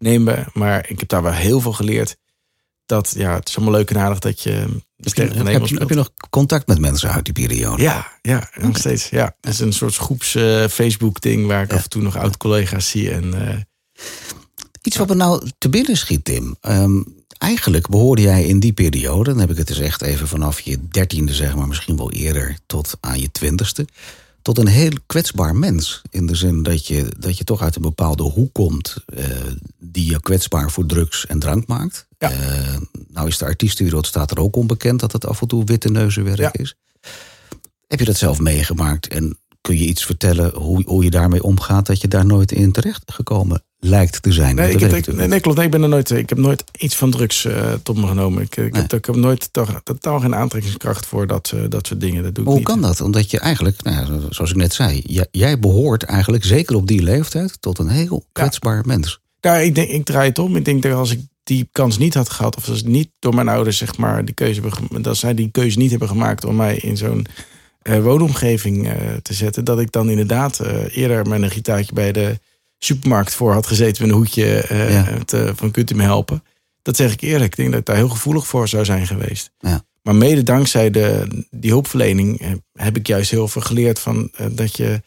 nemen. 0.02 0.46
Maar 0.52 0.88
ik 0.88 0.98
heb 1.00 1.08
daar 1.08 1.22
wel 1.22 1.32
heel 1.32 1.60
veel 1.60 1.72
geleerd. 1.72 2.16
Dat 2.86 3.14
ja, 3.16 3.34
het 3.34 3.48
is 3.48 3.56
allemaal 3.56 3.74
leuk 3.74 3.90
en 3.90 3.98
aardig 3.98 4.18
dat 4.18 4.42
je 4.42 4.50
Heb 4.96 5.14
je, 5.14 5.22
heb, 5.22 5.66
je, 5.66 5.76
heb 5.78 5.88
je 5.88 5.94
nog 5.94 6.10
contact 6.30 6.66
met 6.66 6.78
mensen 6.78 7.10
uit 7.12 7.24
die 7.24 7.34
periode? 7.34 7.82
ja, 7.82 8.12
ja, 8.22 8.50
nog 8.60 8.76
steeds. 8.78 9.08
Ja. 9.08 9.36
Het 9.40 9.52
is 9.52 9.60
een 9.60 9.72
soort 9.72 9.96
groeps 9.96 10.34
eh, 10.34 10.66
Facebook 10.68 11.20
ding 11.20 11.46
waar 11.46 11.62
ik 11.62 11.70
Ja. 11.70 11.76
af 11.76 11.82
en 11.82 11.88
toe 11.88 12.02
nog 12.02 12.16
oud 12.16 12.36
collega's 12.36 12.88
zie. 12.90 13.10
En 13.10 13.48
eh, 13.48 13.56
Iets 14.82 14.96
wat 14.96 15.08
me 15.08 15.14
nou 15.14 15.50
te 15.58 15.68
binnen 15.68 15.96
schiet, 15.96 16.24
Tim. 16.24 16.56
Ehm, 16.60 17.02
eigenlijk 17.38 17.88
behoorde 17.88 18.22
jij 18.22 18.44
in 18.44 18.60
die 18.60 18.72
periode, 18.72 19.30
dan 19.30 19.38
heb 19.40 19.50
ik 19.50 19.56
het 19.56 19.66
dus 19.66 19.78
echt 19.78 20.02
even 20.02 20.28
vanaf 20.28 20.60
je 20.60 20.88
dertiende, 20.88 21.34
zeg 21.34 21.54
maar, 21.56 21.68
misschien 21.68 21.96
wel 21.96 22.12
eerder, 22.12 22.58
tot 22.66 22.94
aan 23.00 23.20
je 23.20 23.30
twintigste, 23.30 23.86
tot 24.42 24.58
een 24.58 24.66
heel 24.66 24.92
kwetsbaar 25.06 25.56
mens. 25.56 26.02
In 26.10 26.26
de 26.26 26.34
zin 26.34 26.62
dat 26.62 26.86
je, 26.86 27.12
dat 27.18 27.38
je 27.38 27.44
toch 27.44 27.62
uit 27.62 27.76
een 27.76 27.82
bepaalde 27.82 28.22
hoek 28.22 28.52
komt 28.52 28.96
eh, 29.14 29.24
die 29.78 30.10
je 30.10 30.20
kwetsbaar 30.20 30.70
voor 30.70 30.86
drugs 30.86 31.26
en 31.26 31.38
drank 31.38 31.66
maakt. 31.66 32.06
Ja. 32.18 32.30
Eh, 32.30 32.76
nou 33.08 33.28
is 33.28 33.38
de 33.38 33.44
artiestenwereld 33.44 34.06
staat 34.06 34.30
er 34.30 34.38
ook 34.38 34.56
onbekend 34.56 35.00
dat 35.00 35.12
het 35.12 35.26
af 35.26 35.40
en 35.40 35.48
toe 35.48 35.64
witte 35.64 35.88
neuzenwerk 35.88 36.38
Ja. 36.38 36.52
is. 36.52 36.74
Heb 37.86 37.98
je 37.98 38.04
dat 38.04 38.16
zelf 38.16 38.38
meegemaakt 38.40 39.08
en 39.08 39.38
kun 39.60 39.78
je 39.78 39.84
iets 39.84 40.04
vertellen 40.04 40.54
hoe, 40.54 40.82
hoe 40.84 41.04
je 41.04 41.10
daarmee 41.10 41.42
omgaat 41.42 41.86
dat 41.86 42.00
je 42.00 42.08
daar 42.08 42.26
nooit 42.26 42.52
in 42.52 42.72
terecht 42.72 43.12
gekomen 43.12 43.64
lijkt 43.84 44.22
te 44.22 44.32
zijn? 44.32 44.54
nee, 44.54 44.70
ik 44.70 44.80
heb, 44.80 44.90
weet 44.90 45.06
nee, 45.06 45.40
klopt. 45.40 45.56
Nee, 45.56 45.66
ik, 45.66 45.72
ben 45.72 45.82
er 45.82 45.88
nooit, 45.88 46.10
ik 46.10 46.28
heb 46.28 46.38
nooit 46.38 46.64
iets 46.78 46.96
van 46.96 47.10
drugs 47.10 47.44
eh, 47.44 47.72
tot 47.82 47.96
me 47.96 48.06
genomen. 48.06 48.42
Ik, 48.42 48.56
ik, 48.56 48.72
Nee. 48.72 48.82
heb, 48.82 48.92
ik 48.92 49.04
heb 49.04 49.14
nooit 49.14 49.48
totaal 49.84 50.20
geen 50.20 50.34
aantrekkingskracht 50.34 51.06
voor 51.06 51.26
dat, 51.26 51.52
eh, 51.54 51.60
dat 51.68 51.86
soort 51.86 52.00
dingen. 52.00 52.22
Dat 52.22 52.34
doe 52.34 52.44
ik 52.44 52.48
hoe 52.50 52.58
niet. 52.58 52.66
kan 52.68 52.80
dat? 52.80 53.00
Omdat 53.00 53.30
je 53.30 53.38
eigenlijk, 53.38 53.82
nou, 53.82 53.96
ja, 53.96 54.28
zoals 54.30 54.50
ik 54.50 54.56
net 54.56 54.74
zei, 54.74 55.02
jij, 55.06 55.26
jij 55.30 55.58
behoort 55.58 56.02
eigenlijk 56.02 56.44
zeker 56.44 56.76
op 56.76 56.86
die 56.86 57.02
leeftijd 57.02 57.56
tot 57.60 57.78
een 57.78 57.88
heel 57.88 58.24
kwetsbaar 58.32 58.82
mens. 58.86 59.20
Nou, 59.40 59.60
ik, 59.62 59.74
denk, 59.74 59.88
ik 59.90 60.04
draai 60.04 60.28
het 60.28 60.38
om. 60.38 60.56
Ik 60.56 60.64
denk 60.64 60.82
dat 60.82 60.92
als 60.92 61.10
ik 61.10 61.20
die 61.42 61.68
kans 61.72 61.98
niet 61.98 62.14
had 62.14 62.30
gehad, 62.30 62.56
of 62.56 62.68
als 62.68 62.82
niet 62.82 63.08
door 63.18 63.34
mijn 63.34 63.48
ouders, 63.48 63.76
zeg 63.76 63.96
maar, 63.96 64.24
die 64.24 64.34
keuze 64.34 64.60
hebben, 64.60 65.02
dat 65.02 65.16
zij 65.16 65.34
die 65.34 65.50
keuze 65.50 65.78
niet 65.78 65.90
hebben 65.90 66.08
gemaakt 66.08 66.44
om 66.44 66.56
mij 66.56 66.76
in 66.76 66.96
zo'n 66.96 67.26
eh, 67.82 68.02
woonomgeving 68.02 68.90
te 69.22 69.34
zetten, 69.34 69.64
dat 69.64 69.80
ik 69.80 69.92
dan 69.92 70.10
inderdaad 70.10 70.60
eerder 70.90 71.32
een 71.32 71.50
gitaartje 71.50 71.94
bij 71.94 72.12
de 72.12 72.38
supermarkt 72.84 73.34
voor 73.34 73.52
had 73.52 73.66
gezeten 73.66 74.02
met 74.02 74.10
een 74.10 74.16
hoedje 74.18 74.60
eh, 74.60 74.92
Ja. 74.92 75.18
te- 75.24 75.52
van 75.56 75.70
kunt 75.70 75.90
u 75.90 75.94
me 75.94 76.02
helpen. 76.02 76.44
Dat 76.82 76.96
zeg 76.96 77.12
ik 77.12 77.20
eerlijk. 77.20 77.50
Ik 77.50 77.56
denk 77.56 77.70
dat 77.70 77.80
ik 77.80 77.86
daar 77.86 77.96
heel 77.96 78.08
gevoelig 78.08 78.46
voor 78.46 78.68
zou 78.68 78.84
zijn 78.84 79.06
geweest. 79.06 79.50
Ja. 79.58 79.84
Maar 80.02 80.14
mede 80.14 80.42
dankzij 80.42 80.90
de, 80.90 81.26
die 81.50 81.70
hulpverlening 81.70 82.40
eh, 82.40 82.50
heb 82.72 82.96
ik 82.96 83.06
juist 83.06 83.30
heel 83.30 83.48
veel 83.48 83.62
geleerd 83.62 83.98
van 83.98 84.30
eh, 84.34 84.46
dat 84.50 84.76
je 84.76 85.02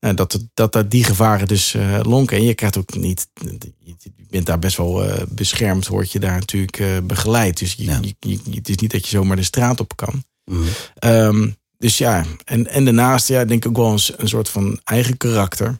nou, 0.00 0.14
dat, 0.14 0.44
dat, 0.54 0.72
dat 0.72 0.90
die 0.90 1.04
gevaren 1.04 1.48
dus 1.48 1.74
eh, 1.74 2.00
lonken. 2.02 2.36
En 2.36 2.44
je 2.44 2.54
krijgt 2.54 2.76
ook 2.76 2.94
niet. 2.96 3.28
Je 3.34 4.26
bent 4.30 4.46
daar 4.46 4.58
best 4.58 4.76
wel 4.76 5.04
eh, 5.04 5.22
beschermd, 5.28 5.86
wordt 5.86 6.12
je 6.12 6.18
daar 6.18 6.38
natuurlijk 6.38 6.78
eh, 6.78 6.86
begeleid. 7.04 7.58
Dus 7.58 7.72
je, 7.72 7.84
Ja. 7.84 7.98
je, 8.00 8.14
je- 8.18 8.54
het 8.54 8.68
is 8.68 8.76
niet 8.76 8.90
dat 8.90 9.02
je 9.04 9.10
zomaar 9.16 9.36
de 9.36 9.42
straat 9.42 9.80
op 9.80 9.96
kan. 9.96 10.24
Mhm. 10.44 10.62
Ehm, 10.94 11.48
dus 11.78 11.98
ja, 11.98 12.24
en, 12.44 12.66
en 12.66 12.84
daarnaast, 12.84 13.28
ja, 13.28 13.44
denk 13.44 13.64
ik 13.64 13.70
ook 13.70 13.76
wel 13.76 13.92
een, 13.92 13.98
s- 13.98 14.12
een 14.16 14.28
soort 14.28 14.48
van 14.48 14.80
eigen 14.84 15.16
karakter. 15.16 15.78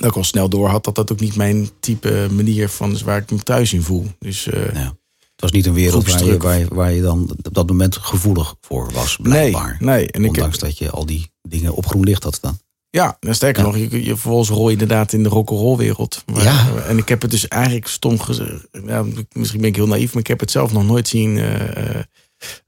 Dat 0.00 0.10
ik 0.10 0.16
al 0.16 0.24
snel 0.24 0.48
door 0.48 0.68
had 0.68 0.84
dat 0.84 0.94
dat 0.94 1.12
ook 1.12 1.20
niet 1.20 1.36
mijn 1.36 1.70
type 1.80 2.28
manier 2.32 2.68
van 2.68 2.92
is 2.92 3.02
waar 3.02 3.18
ik 3.18 3.30
me 3.30 3.38
thuis 3.38 3.72
in 3.72 3.82
voel. 3.82 4.06
Dus 4.18 4.46
eh, 4.46 4.74
Ja. 4.74 4.96
Het 5.32 5.50
was 5.50 5.56
niet 5.56 5.66
een 5.66 5.74
wereld 5.74 6.10
waar 6.10 6.24
je, 6.24 6.36
waar, 6.38 6.58
je, 6.58 6.66
waar 6.70 6.92
je 6.92 7.02
dan 7.02 7.30
op 7.42 7.54
dat 7.54 7.68
moment 7.68 7.96
gevoelig 7.96 8.54
voor 8.60 8.90
was, 8.92 9.18
nee, 9.18 9.30
blijkbaar. 9.32 9.76
nee. 9.80 10.10
En 10.10 10.22
ik, 10.24 10.28
Ondanks 10.28 10.58
dat 10.58 10.78
je 10.78 10.90
al 10.90 11.06
die 11.06 11.30
dingen 11.42 11.74
op 11.74 11.86
groen 11.86 12.04
licht 12.04 12.22
had 12.22 12.34
staan. 12.34 12.58
Ja, 12.90 13.16
en 13.20 13.34
sterker 13.34 13.62
Ja. 13.64 13.68
nog, 13.68 13.76
je, 13.78 14.04
je 14.04 14.10
vervolgens 14.10 14.48
rol 14.48 14.66
je 14.66 14.72
inderdaad 14.72 15.12
in 15.12 15.22
de 15.22 15.28
rock'n'roll 15.28 15.76
wereld. 15.76 16.22
Maar- 16.26 16.42
Ja. 16.42 16.74
En 16.86 16.98
ik 16.98 17.08
heb 17.08 17.22
het 17.22 17.30
dus 17.30 17.48
eigenlijk 17.48 17.86
stom 17.86 18.20
gezegd. 18.20 18.68
Ja, 18.86 19.04
misschien 19.32 19.60
ben 19.60 19.68
ik 19.68 19.76
heel 19.76 19.86
naïef, 19.86 20.12
maar 20.12 20.22
ik 20.22 20.28
heb 20.28 20.40
het 20.40 20.50
zelf 20.50 20.72
nog 20.72 20.84
nooit 20.86 21.08
zien 21.08 21.38
eh, 21.38 21.96
eh, 21.96 22.02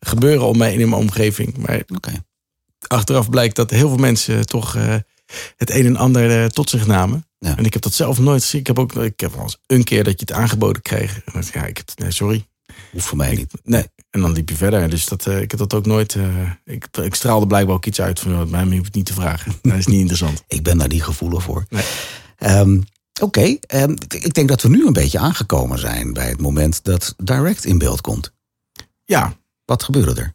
gebeuren 0.01 0.47
om 0.47 0.57
mij 0.59 0.73
in 0.75 0.89
mijn 0.89 1.03
omgeving. 1.03 1.57
Maar 1.57 1.83
achteraf 2.87 3.31
blijkt 3.31 3.57
dat 3.57 3.71
heel 3.71 3.89
veel 3.89 3.99
mensen 3.99 4.47
toch 4.47 4.77
het 5.57 5.71
een 5.71 5.87
en 5.87 5.97
ander 5.97 6.43
eh, 6.43 6.47
tot 6.49 6.71
zich 6.71 6.87
namen. 6.87 7.27
Ja. 7.39 7.57
En 7.57 7.65
ik 7.65 7.73
heb 7.73 7.83
dat 7.83 7.93
zelf 7.93 8.19
nooit 8.19 8.43
gezien. 8.43 8.61
Ik 8.61 8.67
heb 8.67 8.79
ook 8.79 8.95
ik 8.95 9.21
heb 9.21 9.33
wel 9.35 9.43
eens 9.43 9.59
een 9.67 9.85
keer 9.85 10.05
dat 10.05 10.13
je 10.21 10.27
het 10.27 10.33
aangeboden 10.33 10.83
kreeg. 10.83 11.21
En 11.25 11.43
ja, 11.53 11.65
ik 11.67 11.77
heb, 11.77 11.91
nee, 11.99 12.11
sorry. 12.11 12.45
Hoeft 12.93 13.07
voor 13.07 13.17
mij 13.17 13.35
niet. 13.35 13.53
Nee. 13.65 13.85
En 14.11 14.21
dan 14.21 14.33
liep 14.33 14.49
je 14.49 14.57
verder. 14.57 14.91
Dus 14.91 15.07
dat, 15.07 15.27
eh, 15.27 15.41
ik 15.41 15.51
heb 15.51 15.61
dat 15.61 15.75
ook 15.75 15.87
nooit. 15.87 16.15
eh, 16.15 16.51
ik, 16.65 16.87
ik 17.03 17.15
straalde 17.15 17.47
blijkbaar 17.47 17.75
ook 17.75 17.87
iets 17.87 18.01
uit 18.01 18.21
van 18.21 18.41
"Oh, 18.41 18.47
mij 18.51 18.63
hoef 18.63 18.71
je 18.73 18.81
het 18.81 18.95
niet 18.95 19.07
te 19.07 19.13
vragen. 19.15 19.53
Dat 19.63 19.77
is 19.77 19.87
niet 19.87 19.99
interessant. 20.01 20.43
Ik 20.47 20.63
ben 20.63 20.79
daar 20.79 20.89
niet 20.89 21.03
gevoelig 21.05 21.43
voor. 21.43 21.65
Nee. 21.69 21.85
Ehm, 22.37 22.81
Oké, 23.21 23.57
ehm, 23.61 23.91
ik 24.09 24.35
denk 24.35 24.49
dat 24.49 24.63
we 24.63 24.69
nu 24.69 24.87
een 24.87 24.93
beetje 24.93 25.19
aangekomen 25.19 25.79
zijn 25.79 26.13
bij 26.13 26.29
het 26.29 26.41
moment 26.41 26.85
dat 26.85 27.15
Direct 27.17 27.65
in 27.65 27.79
beeld 27.79 28.01
komt. 28.01 28.33
Ja, 29.05 29.37
Wat 29.65 29.83
gebeurde 29.83 30.21
er? 30.21 30.35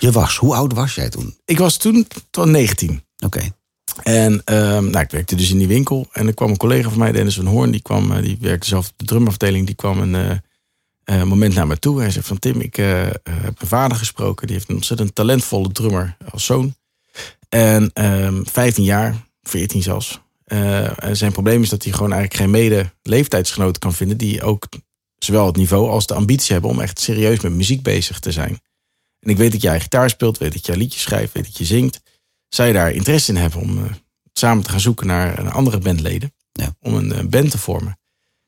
Je 0.00 0.10
was, 0.12 0.36
hoe 0.36 0.54
oud 0.54 0.72
was 0.72 0.94
jij 0.94 1.08
toen? 1.08 1.36
ik 1.44 1.58
was 1.58 1.76
toen 1.76 2.06
tot 2.30 2.46
19. 2.46 3.04
Oké, 3.24 3.40
En 4.02 4.42
ehm, 4.44 4.90
nou, 4.90 5.04
ik 5.04 5.10
werkte 5.10 5.36
dus 5.36 5.50
in 5.50 5.58
die 5.58 5.68
winkel. 5.68 6.08
En 6.12 6.26
er 6.26 6.34
kwam 6.34 6.50
een 6.50 6.56
collega 6.56 6.88
van 6.88 6.98
mij, 6.98 7.12
Dennis 7.12 7.34
van 7.34 7.46
Hoorn. 7.46 7.70
Die, 7.70 7.82
kwam, 7.82 8.12
eh, 8.12 8.22
die 8.22 8.36
werkte 8.40 8.68
zelf 8.68 8.88
op 8.88 8.94
de 8.96 9.04
drumafdeling. 9.04 9.66
Die 9.66 9.74
kwam 9.74 10.00
een 10.00 10.14
eh, 10.14 11.20
eh, 11.20 11.26
moment 11.26 11.54
naar 11.54 11.66
me 11.66 11.78
toe. 11.78 12.00
Hij 12.00 12.10
zei 12.10 12.24
van 12.24 12.38
Tim, 12.38 12.60
ik 12.60 12.76
heb 12.76 13.20
mijn 13.24 13.54
vader 13.56 13.96
gesproken. 13.96 14.46
Die 14.46 14.56
heeft 14.56 14.68
een 14.68 14.74
ontzettend 14.74 15.14
talentvolle 15.14 15.72
drummer 15.72 16.16
als 16.30 16.44
zoon. 16.44 16.74
En 17.48 17.90
ehm 17.92 18.42
15 18.44 18.84
jaar, 18.84 19.16
14 19.42 19.82
zelfs. 19.82 20.20
Zijn 21.12 21.32
probleem 21.32 21.62
is 21.62 21.68
dat 21.68 21.82
hij 21.82 21.92
gewoon 21.92 22.12
eigenlijk 22.12 22.42
geen 22.42 22.50
mede-leeftijdsgenoten 22.50 23.80
kan 23.80 23.92
vinden. 23.92 24.16
Die 24.16 24.42
ook 24.42 24.68
zowel 25.18 25.46
het 25.46 25.56
niveau 25.56 25.88
als 25.88 26.06
de 26.06 26.14
ambitie 26.14 26.52
hebben 26.52 26.70
om 26.70 26.80
echt 26.80 27.00
serieus 27.00 27.40
met 27.40 27.52
muziek 27.52 27.82
bezig 27.82 28.18
te 28.18 28.32
zijn. 28.32 28.60
En 29.20 29.30
ik 29.30 29.36
weet 29.36 29.52
dat 29.52 29.62
jij 29.62 29.80
gitaar 29.80 30.10
speelt, 30.10 30.38
weet 30.38 30.52
dat 30.52 30.66
jij 30.66 30.76
liedjes 30.76 31.02
schrijft, 31.02 31.32
weet 31.32 31.44
dat 31.44 31.58
je 31.58 31.64
zingt. 31.64 32.00
Je 32.62 32.72
daar 32.72 32.92
interesse 32.92 33.32
in 33.32 33.38
hebben 33.38 33.60
om 33.60 33.78
eh, 33.78 33.84
samen 34.32 34.64
te 34.64 34.70
gaan 34.70 34.80
zoeken 34.80 35.06
naar 35.06 35.50
andere 35.50 35.78
bandleden? 35.78 36.32
Ja. 36.52 36.74
Om 36.80 36.94
een 36.94 37.12
eh, 37.12 37.24
band 37.24 37.50
te 37.50 37.58
vormen. 37.58 37.98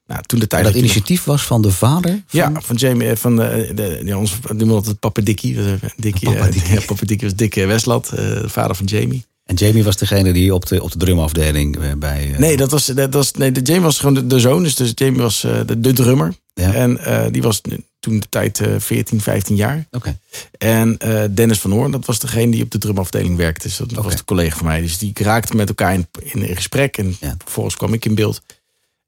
Nou, 0.06 0.22
toen 0.22 0.38
de 0.38 0.46
tijd 0.46 0.64
dat 0.64 0.72
nog- 0.72 0.82
initiatief 0.82 1.24
was 1.24 1.42
van 1.42 1.62
de 1.62 1.70
vader? 1.70 2.10
Van... 2.10 2.40
ja, 2.40 2.52
van 2.60 2.76
Jamie, 2.76 3.08
eh, 3.08 3.16
van 3.16 3.36
de, 3.36 3.70
de, 3.74 4.00
ja, 4.04 4.18
ons 4.18 4.38
noemen 4.48 4.68
we 4.68 4.74
altijd 4.74 4.98
Papa 4.98 5.22
Dickie. 5.22 5.56
Dickie, 5.96 6.30
Papa 6.30 6.50
Dickie. 6.50 6.74
ja, 6.78 6.80
Papa 6.86 7.06
Dickie 7.06 7.28
was 7.28 7.36
Dick 7.36 7.56
eh, 7.56 7.80
de 7.80 8.48
vader 8.48 8.76
van 8.76 8.86
Jamie. 8.86 9.24
En 9.44 9.54
Jamie 9.54 9.84
was 9.84 9.96
degene 9.96 10.32
die 10.32 10.54
op 10.54 10.66
de, 10.66 10.82
op 10.82 10.92
de 10.92 10.98
drumafdeling 10.98 11.98
bij... 11.98 12.34
Nee, 12.38 12.56
dat 12.56 12.70
was, 12.70 12.86
dat 12.86 13.14
was, 13.14 13.32
nee 13.32 13.52
de 13.52 13.60
Jamie 13.60 13.82
was 13.84 13.98
gewoon 13.98 14.14
de, 14.14 14.26
de 14.26 14.40
zoon. 14.40 14.62
Dus, 14.62 14.74
dus 14.74 14.92
Jamie 14.94 15.20
was 15.20 15.40
de, 15.40 15.80
de 15.80 15.92
drummer. 15.92 16.34
Ja. 16.60 16.72
En 16.74 16.98
eh, 17.04 17.26
die 17.30 17.42
was 17.42 17.60
toen 18.00 18.20
de 18.20 18.28
tijd 18.28 18.60
eh 18.60 18.74
14, 18.78 19.20
15 19.20 19.56
jaar. 19.56 19.86
Oké, 19.90 20.18
En 20.58 20.98
eh, 20.98 21.24
Dennis 21.30 21.58
van 21.60 21.70
Hoorn, 21.70 21.90
dat 21.90 22.06
was 22.06 22.18
degene 22.18 22.50
die 22.50 22.62
op 22.62 22.70
de 22.70 22.78
drumafdeling 22.78 23.36
werkte. 23.36 23.66
Dus 23.66 23.76
dat 23.76 23.90
was 23.92 24.16
de 24.16 24.24
collega 24.24 24.56
van 24.56 24.66
mij. 24.66 24.80
Dus 24.80 24.98
die 24.98 25.10
raakten 25.14 25.56
met 25.56 25.68
elkaar 25.68 25.94
in, 25.94 26.06
in 26.22 26.56
gesprek. 26.56 26.98
En 26.98 27.16
Ja. 27.20 27.34
vervolgens 27.38 27.76
kwam 27.76 27.92
ik 27.92 28.04
in 28.04 28.14
beeld. 28.14 28.42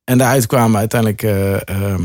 En 0.04 0.18
daaruit 0.18 0.46
kwamen 0.46 0.78
uiteindelijk 0.78 1.22
ehm, 1.22 2.04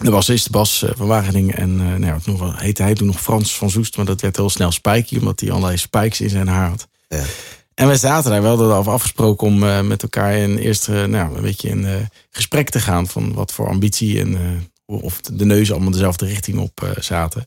de 0.00 0.10
bassist 0.10 0.50
Bas 0.50 0.84
van 0.96 1.06
Wageningen. 1.06 1.56
En 1.56 2.00
nou, 2.00 2.20
nog 2.24 2.60
heette 2.60 2.82
hij 2.82 2.94
toen 2.94 3.06
nog 3.06 3.20
Frans 3.20 3.56
van 3.56 3.70
Zoest. 3.70 3.96
Maar 3.96 4.06
dat 4.06 4.20
werd 4.20 4.36
heel 4.36 4.50
snel 4.50 4.70
Spikey, 4.72 5.18
omdat 5.18 5.40
hij 5.40 5.50
allerlei 5.50 5.76
spikes 5.76 6.20
in 6.20 6.30
zijn 6.30 6.48
haar 6.48 6.68
had. 6.68 6.88
Ja. 7.08 7.22
En 7.80 7.88
we 7.88 7.96
zaten 7.96 8.30
daar, 8.30 8.42
we 8.42 8.48
hadden 8.48 8.66
erover 8.66 8.92
afgesproken 8.92 9.46
om 9.46 9.62
eh, 9.62 9.80
met 9.80 10.02
elkaar 10.02 10.36
in 10.36 10.56
eerst 10.56 10.88
eh, 10.88 11.04
nou, 11.04 11.36
een 11.36 11.42
beetje 11.42 11.68
in 11.68 11.86
eh, 11.86 11.94
gesprek 12.30 12.70
te 12.70 12.80
gaan. 12.80 13.06
Van 13.06 13.34
wat 13.34 13.52
voor 13.52 13.68
ambitie 13.68 14.20
en 14.20 14.36
of 14.86 15.20
de 15.20 15.44
neuzen 15.44 15.74
allemaal 15.74 15.92
dezelfde 15.92 16.26
richting 16.26 16.58
op 16.58 16.96
zaten. 16.98 17.44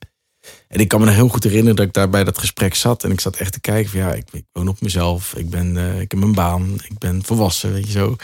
En 0.68 0.80
ik 0.80 0.88
kan 0.88 1.00
me 1.00 1.06
nog 1.06 1.16
heel 1.16 1.28
goed 1.28 1.44
herinneren 1.44 1.76
dat 1.76 1.86
ik 1.86 1.94
daar 1.94 2.10
bij 2.10 2.24
dat 2.24 2.38
gesprek 2.38 2.76
zat. 2.76 3.04
En 3.04 3.12
ik 3.12 3.20
zat 3.20 3.36
echt 3.36 3.54
te 3.54 3.60
kijken 3.60 3.92
van 3.92 4.00
ja, 4.00 4.14
ik, 4.14 4.26
ik 4.32 4.46
woon 4.52 4.68
op 4.68 4.82
mezelf. 4.82 5.34
Ik, 5.36 5.50
ben, 5.50 5.78
ik 5.78 6.12
heb 6.12 6.20
mijn 6.20 6.34
baan. 6.34 6.74
Ik 6.74 6.98
ben 6.98 7.24
volwassen, 7.24 7.74
weet 7.74 7.86
je 7.86 7.92
zo. 7.92 8.16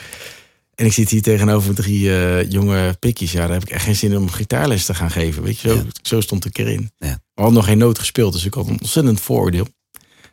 En 0.75 0.85
ik 0.85 0.93
zit 0.93 1.09
hier 1.09 1.21
tegenover 1.21 1.75
drie 1.75 2.01
jonge 2.47 2.95
pikjes. 2.99 3.31
Ja, 3.31 3.39
daar 3.41 3.53
heb 3.53 3.61
ik 3.61 3.69
echt 3.69 3.83
geen 3.83 3.95
zin 3.95 4.17
om 4.17 4.29
gitaarles 4.29 4.85
te 4.85 4.93
gaan 4.93 5.11
geven. 5.11 5.43
Weet 5.43 5.59
je, 5.59 5.67
zo, 5.67 5.75
Ja. 5.75 5.83
zo 6.01 6.21
stond 6.21 6.45
ik 6.45 6.57
erin. 6.57 6.91
Ja. 6.97 7.19
We 7.33 7.41
hadden 7.41 7.53
nog 7.53 7.65
geen 7.65 7.77
noot 7.77 7.99
gespeeld, 7.99 8.33
dus 8.33 8.45
ik 8.45 8.53
had 8.53 8.67
een 8.67 8.79
ontzettend 8.81 9.21
vooroordeel. 9.21 9.67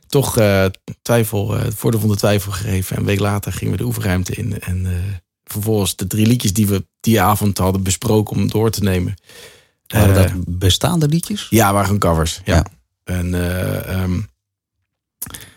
Toch 0.09 0.39
eh, 0.39 0.65
twijfel, 1.03 1.51
het 1.51 1.75
voordeel 1.75 2.01
van 2.01 2.09
de 2.09 2.17
twijfel 2.17 2.53
gegeven. 2.53 2.97
En 2.97 3.01
een 3.03 3.09
week 3.09 3.21
later 3.21 3.53
gingen 3.53 3.73
we 3.73 3.79
de 3.79 3.85
oefenruimte 3.85 4.35
in. 4.35 4.61
En 4.61 4.87
eh, 4.87 4.93
vervolgens 5.45 5.97
de 5.97 6.07
drie 6.07 6.27
liedjes 6.27 6.53
die 6.53 6.67
we 6.67 6.87
die 7.01 7.21
avond 7.21 7.59
hadden 7.59 7.83
besproken 7.83 8.37
om 8.37 8.49
door 8.49 8.71
te 8.71 8.83
nemen. 8.83 9.15
waren 9.87 10.15
dat 10.15 10.59
bestaande 10.59 11.09
liedjes? 11.09 11.47
ja, 11.51 11.73
waren 11.73 11.85
gewoon 11.85 12.01
covers. 12.01 12.41
Ja. 12.45 12.55
Ja. 12.55 12.67
En 13.05 13.35
eh, 13.35 13.95
ehm, 13.95 14.21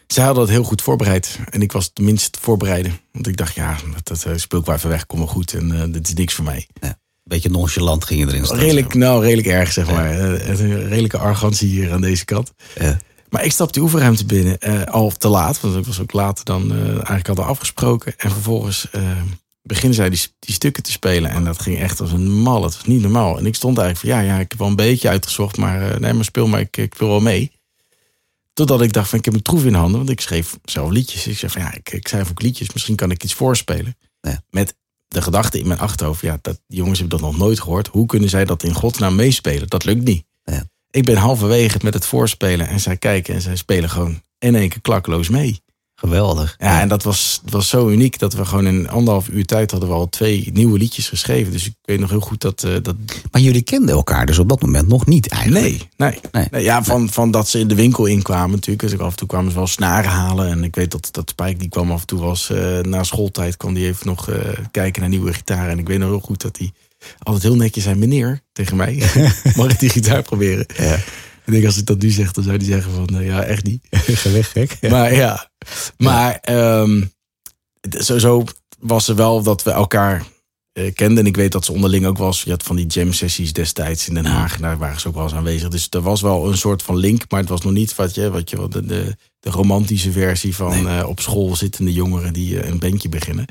zij 0.07 0.23
hadden 0.23 0.43
het 0.43 0.51
heel 0.51 0.63
goed 0.63 0.81
voorbereid. 0.81 1.39
En 1.49 1.61
ik 1.61 1.71
was 1.71 1.85
het 1.85 1.99
minst 1.99 2.37
voorbereiden. 2.41 2.99
Want 3.11 3.27
ik 3.27 3.37
dacht, 3.37 3.55
ja, 3.55 3.77
dat, 3.93 4.07
dat 4.07 4.39
speel 4.41 4.59
ik 4.59 4.65
wel 4.65 4.75
even 4.75 4.89
weg. 4.89 5.05
Kom 5.05 5.17
wel 5.17 5.27
goed. 5.27 5.53
En 5.53 5.91
dit 5.91 6.07
is 6.07 6.13
niks 6.13 6.33
voor 6.33 6.45
mij. 6.45 6.67
Beetje 7.23 7.49
nonchalant 7.49 8.05
ging 8.05 8.19
je 8.19 8.27
erin 8.27 8.45
staan. 8.45 8.57
Redelijk, 8.57 8.93
nou, 8.93 9.23
redelijk 9.23 9.47
erg, 9.47 9.71
zeg 9.71 9.91
maar. 9.91 10.19
Een 10.19 10.87
redelijke 10.87 11.17
arrogantie 11.17 11.69
hier 11.69 11.93
aan 11.93 12.01
deze 12.01 12.25
kant. 12.25 12.53
Ja. 12.79 12.99
Maar 13.29 13.45
ik 13.45 13.51
stap 13.51 13.73
die 13.73 13.81
oefenruimte 13.81 14.25
binnen, 14.25 14.59
eh, 14.59 14.83
al 14.83 15.09
te 15.09 15.27
laat. 15.27 15.61
Want 15.61 15.75
ik 15.75 15.85
was 15.85 16.01
ook 16.01 16.13
later 16.13 16.45
dan 16.45 16.71
eh, 16.71 16.87
eigenlijk 16.87 17.27
hadden 17.27 17.45
afgesproken. 17.45 18.13
En 18.17 18.31
vervolgens 18.31 18.89
eh, 18.89 19.21
beginnen 19.61 19.95
zij 19.95 20.09
die, 20.09 20.19
die 20.39 20.53
stukken 20.53 20.83
te 20.83 20.91
spelen. 20.91 21.31
En 21.31 21.43
dat 21.43 21.61
ging 21.61 21.79
echt 21.79 21.99
als 22.01 22.11
een 22.11 22.31
mal. 22.31 22.63
Het 22.63 22.75
was 22.75 22.85
niet 22.85 23.01
normaal. 23.01 23.37
En 23.37 23.45
ik 23.45 23.55
stond 23.55 23.77
eigenlijk 23.77 24.15
van, 24.15 24.25
ja, 24.25 24.33
ja 24.33 24.39
ik 24.39 24.49
heb 24.49 24.59
wel 24.59 24.67
een 24.67 24.75
beetje 24.75 25.09
uitgezocht. 25.09 25.57
Maar 25.57 25.99
nee, 25.99 26.13
maar 26.13 26.23
speel 26.23 26.47
maar, 26.47 26.59
ik, 26.59 26.77
ik 26.77 26.95
wil 26.95 27.07
wel 27.07 27.19
mee. 27.19 27.51
Totdat 28.53 28.81
ik 28.81 28.93
dacht 28.93 29.09
van, 29.09 29.19
ik 29.19 29.25
heb 29.25 29.33
een 29.33 29.41
troef 29.41 29.65
in 29.65 29.73
handen. 29.73 29.97
Want 29.97 30.09
ik 30.09 30.21
schreef 30.21 30.57
zelf 30.63 30.89
liedjes. 30.89 31.27
Ik 31.27 31.37
zei 31.37 31.51
van, 31.51 31.61
ja, 31.61 31.73
ik, 31.73 31.91
ik 31.91 32.07
schrijf 32.07 32.29
ook 32.29 32.41
liedjes. 32.41 32.73
Misschien 32.73 32.95
kan 32.95 33.11
ik 33.11 33.23
iets 33.23 33.33
voorspelen. 33.33 33.97
Ja. 34.21 34.43
Met 34.49 34.75
de 35.07 35.21
gedachte 35.21 35.59
in 35.59 35.67
mijn 35.67 35.79
achterhoofd. 35.79 36.21
Ja, 36.21 36.39
dat, 36.41 36.61
die 36.67 36.77
jongens 36.77 36.99
hebben 36.99 37.19
dat 37.19 37.29
nog 37.29 37.37
nooit 37.37 37.59
gehoord. 37.59 37.87
Hoe 37.87 38.05
kunnen 38.05 38.29
zij 38.29 38.45
dat 38.45 38.63
in 38.63 38.73
godsnaam 38.73 39.15
meespelen? 39.15 39.67
Dat 39.67 39.85
lukt 39.85 40.03
niet. 40.03 40.23
Ja. 40.43 40.69
Ik 40.91 41.05
ben 41.05 41.17
halverwege 41.17 41.79
met 41.81 41.93
het 41.93 42.05
voorspelen. 42.05 42.67
En 42.67 42.79
zij 42.79 42.97
kijken 42.97 43.33
en 43.33 43.41
zij 43.41 43.55
spelen 43.55 43.89
gewoon 43.89 44.21
in 44.39 44.55
één 44.55 44.69
keer 44.69 44.81
klakloos 44.81 45.29
mee. 45.29 45.61
Geweldig. 45.95 46.55
Ja, 46.57 46.81
en 46.81 46.87
dat 46.87 47.03
was, 47.03 47.41
was 47.45 47.69
zo 47.69 47.89
uniek 47.89 48.19
dat 48.19 48.33
we 48.33 48.45
gewoon 48.45 48.67
in 48.67 48.89
anderhalf 48.89 49.27
uur 49.27 49.45
tijd 49.45 49.71
hadden 49.71 49.89
we 49.89 49.95
al 49.95 50.09
twee 50.09 50.49
nieuwe 50.53 50.77
liedjes 50.77 51.09
geschreven. 51.09 51.51
Dus 51.51 51.65
ik 51.65 51.73
weet 51.81 51.99
nog 51.99 52.09
heel 52.09 52.19
goed 52.19 52.41
dat. 52.41 52.63
eh, 52.63 52.73
dat 52.81 52.95
Maar 53.31 53.41
jullie 53.41 53.61
kenden 53.61 53.95
elkaar 53.95 54.25
dus 54.25 54.39
op 54.39 54.49
dat 54.49 54.61
moment 54.61 54.87
nog 54.87 55.05
niet 55.05 55.27
eigenlijk? 55.29 55.65
nee, 55.65 55.87
nee. 55.97 56.19
Nee. 56.31 56.47
nee 56.51 56.63
ja, 56.63 56.83
van, 56.83 57.09
van 57.09 57.31
dat 57.31 57.47
ze 57.47 57.59
in 57.59 57.67
de 57.67 57.75
winkel 57.75 58.05
inkwamen 58.05 58.51
natuurlijk. 58.51 58.81
Dus 58.81 58.91
ik 58.91 58.99
af 58.99 59.11
en 59.11 59.17
toe 59.17 59.27
kwamen 59.27 59.51
ze 59.51 59.57
wel 59.57 59.67
snaren 59.67 60.11
halen. 60.11 60.49
En 60.49 60.63
ik 60.63 60.75
weet 60.75 60.91
dat, 60.91 61.07
dat 61.11 61.29
Spike 61.29 61.57
die 61.57 61.69
kwam 61.69 61.91
af 61.91 61.99
en 62.01 62.07
toe 62.07 62.19
was 62.19 62.49
eh, 62.49 62.79
na 62.79 63.03
schooltijd. 63.03 63.57
kwam 63.57 63.73
die 63.73 63.87
even 63.87 64.07
nog 64.07 64.29
eh, 64.29 64.39
kijken 64.71 65.01
naar 65.01 65.09
nieuwe 65.09 65.33
gitaren. 65.33 65.71
En 65.71 65.79
ik 65.79 65.87
weet 65.87 65.99
nog 65.99 66.09
heel 66.09 66.19
goed 66.19 66.41
dat 66.41 66.57
hij 66.57 66.71
altijd 67.19 67.43
heel 67.43 67.55
netjes 67.55 67.83
zei: 67.83 67.95
Meneer, 67.95 68.41
tegen 68.51 68.77
mij, 68.77 69.03
mag 69.55 69.71
ik 69.71 69.79
die 69.79 69.89
gitaar 69.89 70.21
proberen? 70.21 70.65
Ja. 70.77 70.95
Ik 71.45 71.55
denk 71.55 71.65
als 71.65 71.77
ik 71.77 71.85
dat 71.85 72.01
nu 72.01 72.09
zeg, 72.09 72.31
dan 72.31 72.43
zou 72.43 72.55
hij 72.55 72.65
zeggen: 72.65 72.91
van 72.93 73.19
eh, 73.19 73.25
ja, 73.25 73.43
echt 73.43 73.63
niet. 73.63 73.85
Ga 73.91 74.31
weg, 74.31 74.51
gek. 74.51 74.77
Ja. 74.81 74.89
Maar 74.89 75.13
ja, 75.15 75.49
maar 75.97 76.35
ehm, 76.41 77.03
het- 77.81 78.05
sowieso 78.05 78.43
was 78.79 79.07
er 79.07 79.15
wel 79.15 79.43
dat 79.43 79.63
we 79.63 79.71
elkaar 79.71 80.25
eh, 80.71 80.93
kenden. 80.93 81.17
En 81.17 81.25
ik 81.25 81.35
weet 81.35 81.51
dat 81.51 81.65
ze 81.65 81.71
onderling 81.71 82.05
ook 82.05 82.17
was. 82.17 82.43
Je 82.43 82.49
had 82.49 82.63
van 82.63 82.75
die 82.75 82.85
jam 82.85 83.13
sessies 83.13 83.53
destijds 83.53 84.07
in 84.07 84.13
Den 84.13 84.25
Haag. 84.25 84.57
Daar 84.57 84.77
waren 84.77 84.99
ze 84.99 85.07
ook 85.07 85.13
wel 85.13 85.23
eens 85.23 85.33
aanwezig. 85.33 85.69
Dus 85.69 85.87
er 85.89 86.01
was 86.01 86.21
wel 86.21 86.47
een 86.47 86.57
soort 86.57 86.83
van 86.83 86.97
link. 86.97 87.21
Maar 87.29 87.39
het 87.39 87.49
was 87.49 87.61
nog 87.61 87.73
niet 87.73 87.95
wat 87.95 88.15
je, 88.15 88.29
wat 88.31 88.49
je 88.49 88.67
de, 88.69 88.85
de, 88.85 89.15
de 89.39 89.49
romantische 89.49 90.11
versie 90.11 90.55
van 90.55 90.87
eh, 90.87 91.07
op 91.07 91.19
school 91.19 91.55
zittende 91.55 91.93
jongeren 91.93 92.33
die 92.33 92.59
eh, 92.59 92.69
een 92.69 92.79
bandje 92.79 93.09
beginnen. 93.09 93.45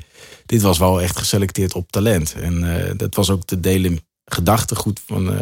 Dit 0.45 0.61
was 0.61 0.77
wel 0.77 1.01
echt 1.01 1.17
geselecteerd 1.17 1.73
op 1.73 1.91
talent. 1.91 2.33
En 2.33 2.85
eh, 2.87 2.91
dat 2.97 3.15
was 3.15 3.29
ook 3.29 3.47
de 3.47 3.59
delen 3.59 3.99
gedachtegoed 4.25 5.01
van, 5.05 5.39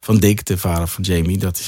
van 0.00 0.18
Dick, 0.18 0.46
de 0.46 0.58
vader 0.58 0.88
van 0.88 1.04
Jamie. 1.04 1.38
Dat 1.38 1.58
is, 1.58 1.66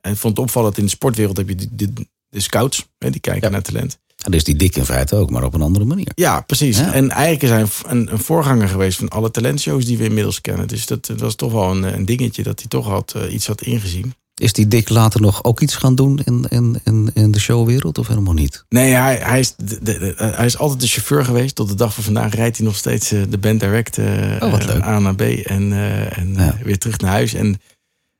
hij 0.00 0.16
vond 0.16 0.36
het 0.36 0.46
opvallend 0.46 0.78
in 0.78 0.84
de 0.84 0.90
sportwereld 0.90 1.36
heb 1.36 1.48
je 1.48 1.54
de, 1.54 1.68
de, 1.72 1.92
de 2.28 2.40
scouts, 2.40 2.86
hè, 2.98 3.10
die 3.10 3.20
kijken 3.20 3.42
Ja. 3.42 3.48
naar 3.48 3.62
talent. 3.62 3.98
Dat 4.16 4.34
is 4.34 4.44
die 4.44 4.56
dik 4.56 4.76
in 4.76 4.84
feite 4.84 5.16
ook, 5.16 5.30
maar 5.30 5.44
op 5.44 5.54
een 5.54 5.62
andere 5.62 5.84
manier. 5.84 6.12
Ja, 6.14 6.40
precies. 6.40 6.78
Ja. 6.78 6.92
En 6.92 7.10
eigenlijk 7.10 7.42
is 7.42 7.50
hij 7.50 7.92
een, 7.92 8.12
een, 8.12 8.18
voorganger 8.18 8.68
geweest 8.68 8.98
van 8.98 9.08
alle 9.08 9.30
talentshows 9.30 9.84
die 9.84 9.98
we 9.98 10.04
inmiddels 10.04 10.40
kennen. 10.40 10.68
Dus 10.68 10.86
dat, 10.86 11.06
dat 11.06 11.20
was 11.20 11.34
toch 11.34 11.52
wel 11.52 11.70
een, 11.70 11.82
een 11.82 12.04
dingetje 12.04 12.42
dat 12.42 12.58
hij 12.58 12.68
toch 12.68 12.86
had, 12.86 13.14
iets 13.30 13.46
had 13.46 13.62
ingezien. 13.62 14.14
Is 14.40 14.52
die 14.52 14.68
dik 14.68 14.88
later 14.88 15.20
nog 15.20 15.44
ook 15.44 15.60
iets 15.60 15.76
gaan 15.76 15.94
doen 15.94 16.20
in, 16.24 16.46
in, 16.48 16.80
in, 16.84 17.10
in 17.14 17.30
de 17.30 17.40
showwereld 17.40 17.98
of 17.98 18.06
helemaal 18.06 18.34
niet? 18.34 18.64
Nee, 18.68 18.92
hij, 18.92 19.16
hij, 19.16 19.40
is 19.40 19.54
de, 19.56 20.14
hij 20.16 20.46
is 20.46 20.58
altijd 20.58 20.80
de 20.80 20.86
chauffeur 20.86 21.24
geweest. 21.24 21.54
Tot 21.54 21.68
de 21.68 21.74
dag 21.74 21.94
van 21.94 22.04
vandaag 22.04 22.34
rijdt 22.34 22.56
hij 22.56 22.66
nog 22.66 22.76
steeds 22.76 23.12
eh, 23.12 23.20
de 23.28 23.38
band 23.38 23.60
direct 23.60 23.98
eh, 23.98 24.06
Oh, 24.40 24.50
wat 24.50 24.64
leuk. 24.66 24.82
A 24.82 24.98
naar 24.98 25.14
B 25.14 25.20
en, 25.20 25.72
eh, 25.72 26.18
en 26.18 26.34
Ja. 26.34 26.56
weer 26.64 26.78
terug 26.78 26.98
naar 26.98 27.10
huis. 27.10 27.34
En 27.34 27.60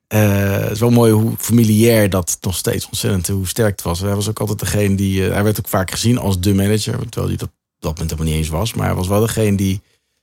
eh, 0.07 0.51
het 0.51 0.71
is 0.71 0.81
wel 0.81 0.91
mooi 0.91 1.13
hoe 1.13 1.33
familiair 1.39 2.11
dat 2.11 2.39
nog 2.41 2.57
steeds 2.57 2.87
ontzettend, 2.87 3.29
hoe 3.29 3.49
sterk 3.49 3.71
het 3.71 3.83
was. 3.83 4.01
Hij 4.01 4.15
was 4.15 4.29
ook 4.29 4.41
altijd 4.41 4.59
degene 4.59 4.95
die, 4.95 5.23
hij 5.23 5.43
werd 5.45 5.59
ook 5.59 5.69
vaak 5.69 5.91
gezien 5.91 6.19
als 6.19 6.41
de 6.41 6.55
manager. 6.55 6.99
Terwijl 6.99 7.27
hij 7.29 7.37
dat 7.37 7.49
op 7.49 7.53
dat 7.79 7.91
moment 7.93 8.11
helemaal 8.11 8.33
niet 8.33 8.43
eens 8.43 8.49
was. 8.49 8.75
Maar 8.75 8.87
hij 8.87 8.95
was 8.97 9.09
wel 9.09 9.21
degene 9.21 9.57
die 9.57 9.81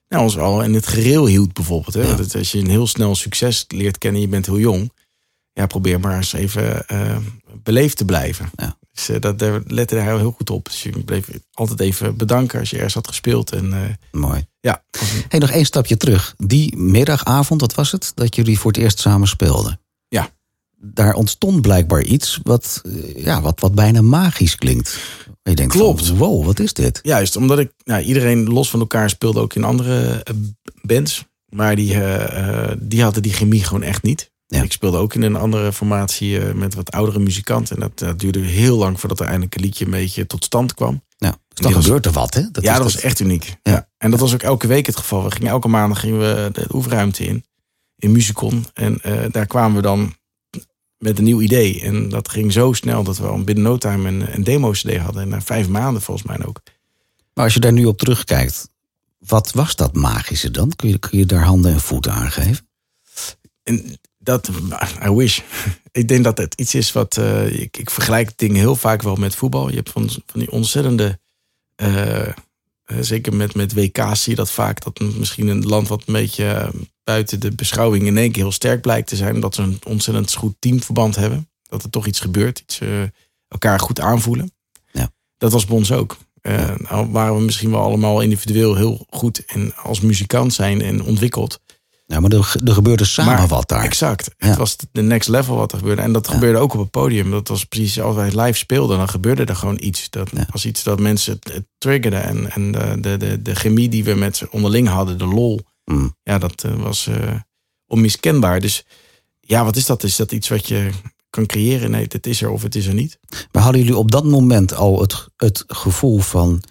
nou, 0.09 0.23
ons 0.23 0.37
al 0.37 0.63
in 0.63 0.73
het 0.73 0.87
gereel 0.87 1.25
hield 1.25 1.53
bijvoorbeeld. 1.53 1.93
Hè? 1.93 2.01
Ja. 2.01 2.15
Dat 2.15 2.35
als 2.35 2.51
je 2.51 2.59
een 2.59 2.69
heel 2.69 2.87
snel 2.87 3.15
succes 3.15 3.65
leert 3.67 3.97
kennen, 3.97 4.21
je 4.21 4.27
bent 4.27 4.45
heel 4.45 4.59
jong. 4.59 4.91
Ja, 5.57 5.65
probeer 5.65 5.99
maar 5.99 6.15
eens 6.15 6.33
even 6.33 6.87
eh, 6.87 7.17
beleefd 7.63 7.97
te 7.97 8.05
blijven. 8.05 8.49
Ja. 8.55 8.77
Dus 8.91 9.09
uh, 9.09 9.19
dat, 9.19 9.39
daar 9.39 9.61
lette 9.67 9.95
hij 9.95 10.17
heel 10.17 10.31
goed 10.31 10.49
op. 10.49 10.65
Dus 10.65 10.83
je 10.83 11.03
bleef 11.03 11.29
altijd 11.53 11.79
even 11.79 12.17
bedanken 12.17 12.59
als 12.59 12.69
je 12.69 12.75
ergens 12.75 12.93
had 12.93 13.07
gespeeld. 13.07 13.51
En, 13.51 13.65
uh, 13.65 14.21
Mooi. 14.21 14.45
Ja. 14.59 14.83
Hey, 15.27 15.39
nog 15.39 15.49
één 15.49 15.65
stapje 15.65 15.97
terug. 15.97 16.33
Die 16.37 16.77
middagavond, 16.77 17.61
wat 17.61 17.75
was 17.75 17.91
het? 17.91 18.11
Dat 18.15 18.35
jullie 18.35 18.59
voor 18.59 18.71
het 18.71 18.81
eerst 18.81 18.99
samen 18.99 19.27
speelden. 19.27 19.79
Ja. 20.07 20.29
Daar 20.75 21.13
ontstond 21.13 21.61
blijkbaar 21.61 22.03
iets 22.03 22.39
wat, 22.43 22.81
ja, 23.15 23.41
wat, 23.41 23.59
wat 23.59 23.75
bijna 23.75 24.01
magisch 24.01 24.55
klinkt. 24.55 24.99
Je 25.43 25.55
denkt 25.55 25.73
Klopt. 25.73 26.05
Van, 26.05 26.17
wow, 26.17 26.45
wat 26.45 26.59
is 26.59 26.73
dit? 26.73 26.99
Juist, 27.03 27.35
omdat 27.35 27.59
ik, 27.59 27.71
nou, 27.83 28.03
iedereen 28.03 28.43
los 28.43 28.69
van 28.69 28.79
elkaar 28.79 29.09
speelde 29.09 29.39
ook 29.39 29.53
in 29.53 29.63
andere 29.63 30.25
bands. 30.81 31.25
Maar 31.45 31.75
die, 31.75 31.97
die 32.79 33.03
hadden 33.03 33.21
die 33.21 33.33
chemie 33.33 33.63
gewoon 33.63 33.83
echt 33.83 34.03
niet. 34.03 34.31
Ja. 34.47 34.61
Ik 34.61 34.71
speelde 34.71 34.97
ook 34.97 35.13
in 35.13 35.21
een 35.21 35.35
andere 35.35 35.73
formatie 35.73 36.39
uh, 36.39 36.51
met 36.51 36.75
wat 36.75 36.91
oudere 36.91 37.19
muzikanten. 37.19 37.75
En 37.75 37.81
dat, 37.81 37.99
dat, 37.99 38.19
duurde 38.19 38.39
heel 38.39 38.77
lang 38.77 38.99
voordat 38.99 39.19
er 39.19 39.25
eindelijk 39.25 39.55
een 39.55 39.61
liedje 39.61 39.85
een 39.85 39.91
beetje 39.91 40.27
tot 40.27 40.43
stand 40.43 40.73
kwam. 40.73 41.03
Ja, 41.17 41.37
dus 41.47 41.71
dan 41.71 41.81
gebeurt 41.81 42.05
er 42.05 42.11
wat, 42.11 42.33
hè? 42.33 42.51
Dat 42.51 42.63
ja, 42.63 42.73
dat 42.73 42.83
was 42.83 42.99
echt 42.99 43.19
uniek. 43.19 43.55
Ja. 43.63 43.71
ja. 43.71 43.89
En 43.97 44.11
dat 44.11 44.19
was 44.19 44.33
ook 44.33 44.43
elke 44.43 44.67
week 44.67 44.85
het 44.85 44.97
geval. 44.97 45.23
We 45.23 45.31
gingen 45.31 45.51
elke 45.51 45.67
maandag 45.67 45.99
gingen 45.99 46.19
we 46.19 46.49
de 46.51 46.65
oefenruimte 46.73 47.25
in, 47.25 47.45
in 47.95 48.11
Musicon. 48.11 48.65
En 48.73 49.01
daar 49.31 49.45
kwamen 49.45 49.75
we 49.75 49.81
dan 49.81 50.15
met 50.97 51.17
een 51.17 51.23
nieuw 51.23 51.41
idee. 51.41 51.81
En 51.81 52.09
dat 52.09 52.29
ging 52.29 52.53
zo 52.53 52.73
snel 52.73 53.03
dat 53.03 53.17
we 53.17 53.27
al 53.27 53.43
binnen 53.43 53.63
no 53.63 53.77
time 53.77 54.07
een, 54.07 54.33
een 54.33 54.43
demo-cd 54.43 54.97
hadden. 54.97 55.21
En 55.21 55.29
na 55.29 55.41
vijf 55.41 55.67
maanden 55.67 56.01
volgens 56.01 56.27
mij 56.27 56.45
ook. 56.45 56.61
Maar 57.33 57.45
als 57.45 57.53
je 57.53 57.59
daar 57.59 57.73
nu 57.73 57.85
op 57.85 57.97
terugkijkt, 57.97 58.69
wat 59.17 59.51
was 59.51 59.75
dat 59.75 59.95
magische 59.95 60.51
dan? 60.51 60.75
Kun 60.75 60.89
je, 60.89 60.97
kun 60.97 61.17
je 61.17 61.25
daar 61.25 61.43
handen 61.43 61.73
en 61.73 61.79
voeten 61.79 62.11
aan 62.11 62.31
geven? 62.31 62.67
En 63.63 63.99
dat, 64.27 64.49
I 65.05 65.09
wish. 65.09 65.39
Ik 65.91 66.07
denk 66.07 66.23
dat 66.23 66.37
het 66.37 66.53
iets 66.53 66.75
is 66.75 66.91
wat, 66.91 67.17
uh, 67.17 67.59
ik, 67.59 67.77
ik 67.77 67.89
vergelijk 67.89 68.37
dingen 68.37 68.59
heel 68.59 68.75
vaak 68.75 69.01
wel 69.01 69.15
met 69.15 69.35
voetbal. 69.35 69.69
Je 69.69 69.75
hebt 69.75 69.89
van, 69.89 70.09
van 70.25 70.39
die 70.39 70.51
ontzettende, 70.51 71.19
uh, 71.81 72.27
zeker 72.99 73.35
met, 73.35 73.55
met 73.55 73.73
WK's 73.73 74.23
zie 74.23 74.31
je 74.31 74.37
dat 74.37 74.51
vaak, 74.51 74.83
dat 74.83 74.99
misschien 74.99 75.47
een 75.47 75.65
land 75.65 75.87
wat 75.87 76.03
een 76.05 76.13
beetje 76.13 76.71
buiten 77.03 77.39
de 77.39 77.51
beschouwing 77.51 78.05
in 78.05 78.17
één 78.17 78.31
keer 78.31 78.41
heel 78.41 78.51
sterk 78.51 78.81
blijkt 78.81 79.07
te 79.07 79.15
zijn. 79.15 79.39
Dat 79.39 79.55
ze 79.55 79.61
een 79.61 79.79
ontzettend 79.85 80.33
goed 80.33 80.55
teamverband 80.59 81.15
hebben. 81.15 81.49
Dat 81.63 81.83
er 81.83 81.89
toch 81.89 82.05
iets 82.05 82.19
gebeurt, 82.19 82.59
iets 82.59 82.79
uh, 82.79 83.03
elkaar 83.47 83.79
goed 83.79 83.99
aanvoelen. 83.99 84.51
Ja. 84.91 85.11
Dat 85.37 85.51
was 85.51 85.65
bij 85.65 85.75
ons 85.75 85.91
ook. 85.91 86.17
Uh, 86.41 86.75
nou 86.77 87.11
waren 87.11 87.35
we 87.35 87.41
misschien 87.41 87.71
wel 87.71 87.81
allemaal 87.81 88.21
individueel 88.21 88.75
heel 88.75 89.05
goed 89.09 89.45
en 89.45 89.75
als 89.75 89.99
muzikant 89.99 90.53
zijn 90.53 90.81
en 90.81 91.03
ontwikkeld. 91.03 91.59
Ja, 92.09 92.19
maar 92.19 92.31
er, 92.31 92.55
er 92.65 92.73
gebeurde 92.73 93.05
samen 93.05 93.33
maar, 93.33 93.47
wat 93.47 93.67
daar. 93.67 93.83
Exact. 93.83 94.31
Ja. 94.37 94.47
Het 94.47 94.57
was 94.57 94.75
de 94.91 95.01
next 95.01 95.29
level 95.29 95.55
wat 95.55 95.71
er 95.71 95.77
gebeurde. 95.77 96.01
En 96.01 96.11
dat 96.13 96.27
ja. 96.27 96.33
gebeurde 96.33 96.59
ook 96.59 96.73
op 96.73 96.79
het 96.79 96.89
podium. 96.89 97.31
Dat 97.31 97.47
was 97.47 97.63
precies 97.63 98.01
als 98.01 98.15
wij 98.15 98.25
het 98.25 98.35
live 98.35 98.57
speelden, 98.57 98.97
dan 98.97 99.09
gebeurde 99.09 99.45
er 99.45 99.55
gewoon 99.55 99.77
iets. 99.79 100.09
Dat 100.09 100.29
ja. 100.33 100.47
was 100.51 100.65
iets 100.65 100.83
dat 100.83 100.99
mensen 100.99 101.39
het, 101.39 101.65
triggerden. 101.77 102.23
En, 102.23 102.51
en 102.51 102.71
de, 102.71 102.97
de, 102.99 103.17
de, 103.17 103.41
de 103.41 103.55
chemie 103.55 103.89
die 103.89 104.03
we 104.03 104.13
met 104.13 104.37
ze 104.37 104.51
onderling 104.51 104.87
hadden, 104.87 105.17
de 105.17 105.25
lol. 105.25 105.61
Mm. 105.85 106.15
Ja, 106.23 106.37
dat 106.37 106.63
uh, 106.65 106.73
was 106.73 107.07
uh, 107.07 107.15
onmiskenbaar. 107.85 108.59
Dus 108.59 108.85
ja, 109.39 109.63
wat 109.63 109.75
is 109.75 109.85
dat? 109.85 110.03
Is 110.03 110.15
dat 110.15 110.31
iets 110.31 110.47
wat 110.47 110.67
je 110.67 110.89
kan 111.29 111.45
creëren? 111.45 111.91
Nee, 111.91 112.05
het 112.09 112.27
is 112.27 112.41
er 112.41 112.49
of 112.49 112.61
het 112.61 112.75
is 112.75 112.85
er 112.85 112.93
niet. 112.93 113.19
Maar 113.51 113.63
hadden 113.63 113.81
jullie 113.81 113.97
op 113.97 114.11
dat 114.11 114.25
moment 114.25 114.73
al 114.73 115.01
het, 115.01 115.27
het 115.35 115.63
gevoel 115.67 116.19
van... 116.19 116.61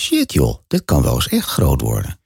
shit 0.00 0.32
joh, 0.32 0.58
dit 0.66 0.84
kan 0.84 1.02
wel 1.02 1.14
eens 1.14 1.28
echt 1.28 1.48
groot 1.48 1.80
worden? 1.80 2.20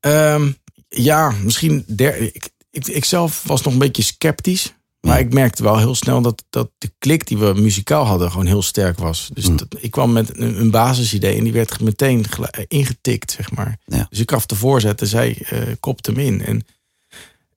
Um, 0.00 0.56
ja, 0.90 1.30
misschien. 1.42 1.84
Der, 1.86 2.16
ik, 2.16 2.50
ik, 2.70 2.86
ik 2.86 3.04
zelf 3.04 3.42
was 3.46 3.62
nog 3.62 3.72
een 3.72 3.78
beetje 3.78 4.02
sceptisch. 4.02 4.74
Maar 5.00 5.18
ja. 5.18 5.24
ik 5.24 5.32
merkte 5.32 5.62
wel 5.62 5.78
heel 5.78 5.94
snel 5.94 6.22
dat, 6.22 6.44
dat 6.50 6.70
de 6.78 6.92
klik 6.98 7.26
die 7.26 7.38
we 7.38 7.52
muzikaal 7.56 8.04
hadden 8.04 8.30
gewoon 8.30 8.46
heel 8.46 8.62
sterk 8.62 8.98
was. 8.98 9.30
Dus 9.32 9.44
dat, 9.44 9.66
ik 9.78 9.90
kwam 9.90 10.12
met 10.12 10.38
een, 10.38 10.60
een 10.60 10.70
basisidee 10.70 11.36
en 11.36 11.44
die 11.44 11.52
werd 11.52 11.80
meteen 11.80 12.24
ingetikt, 12.68 13.30
zeg 13.30 13.50
maar. 13.50 13.78
Ja. 13.84 14.06
Dus 14.10 14.18
ik 14.18 14.30
gaf 14.30 14.46
de 14.46 14.54
voorzet 14.54 15.00
en 15.00 15.06
zij 15.06 15.46
uh, 15.52 15.60
kopte 15.80 16.10
hem 16.10 16.20
in. 16.20 16.44
En, 16.44 16.66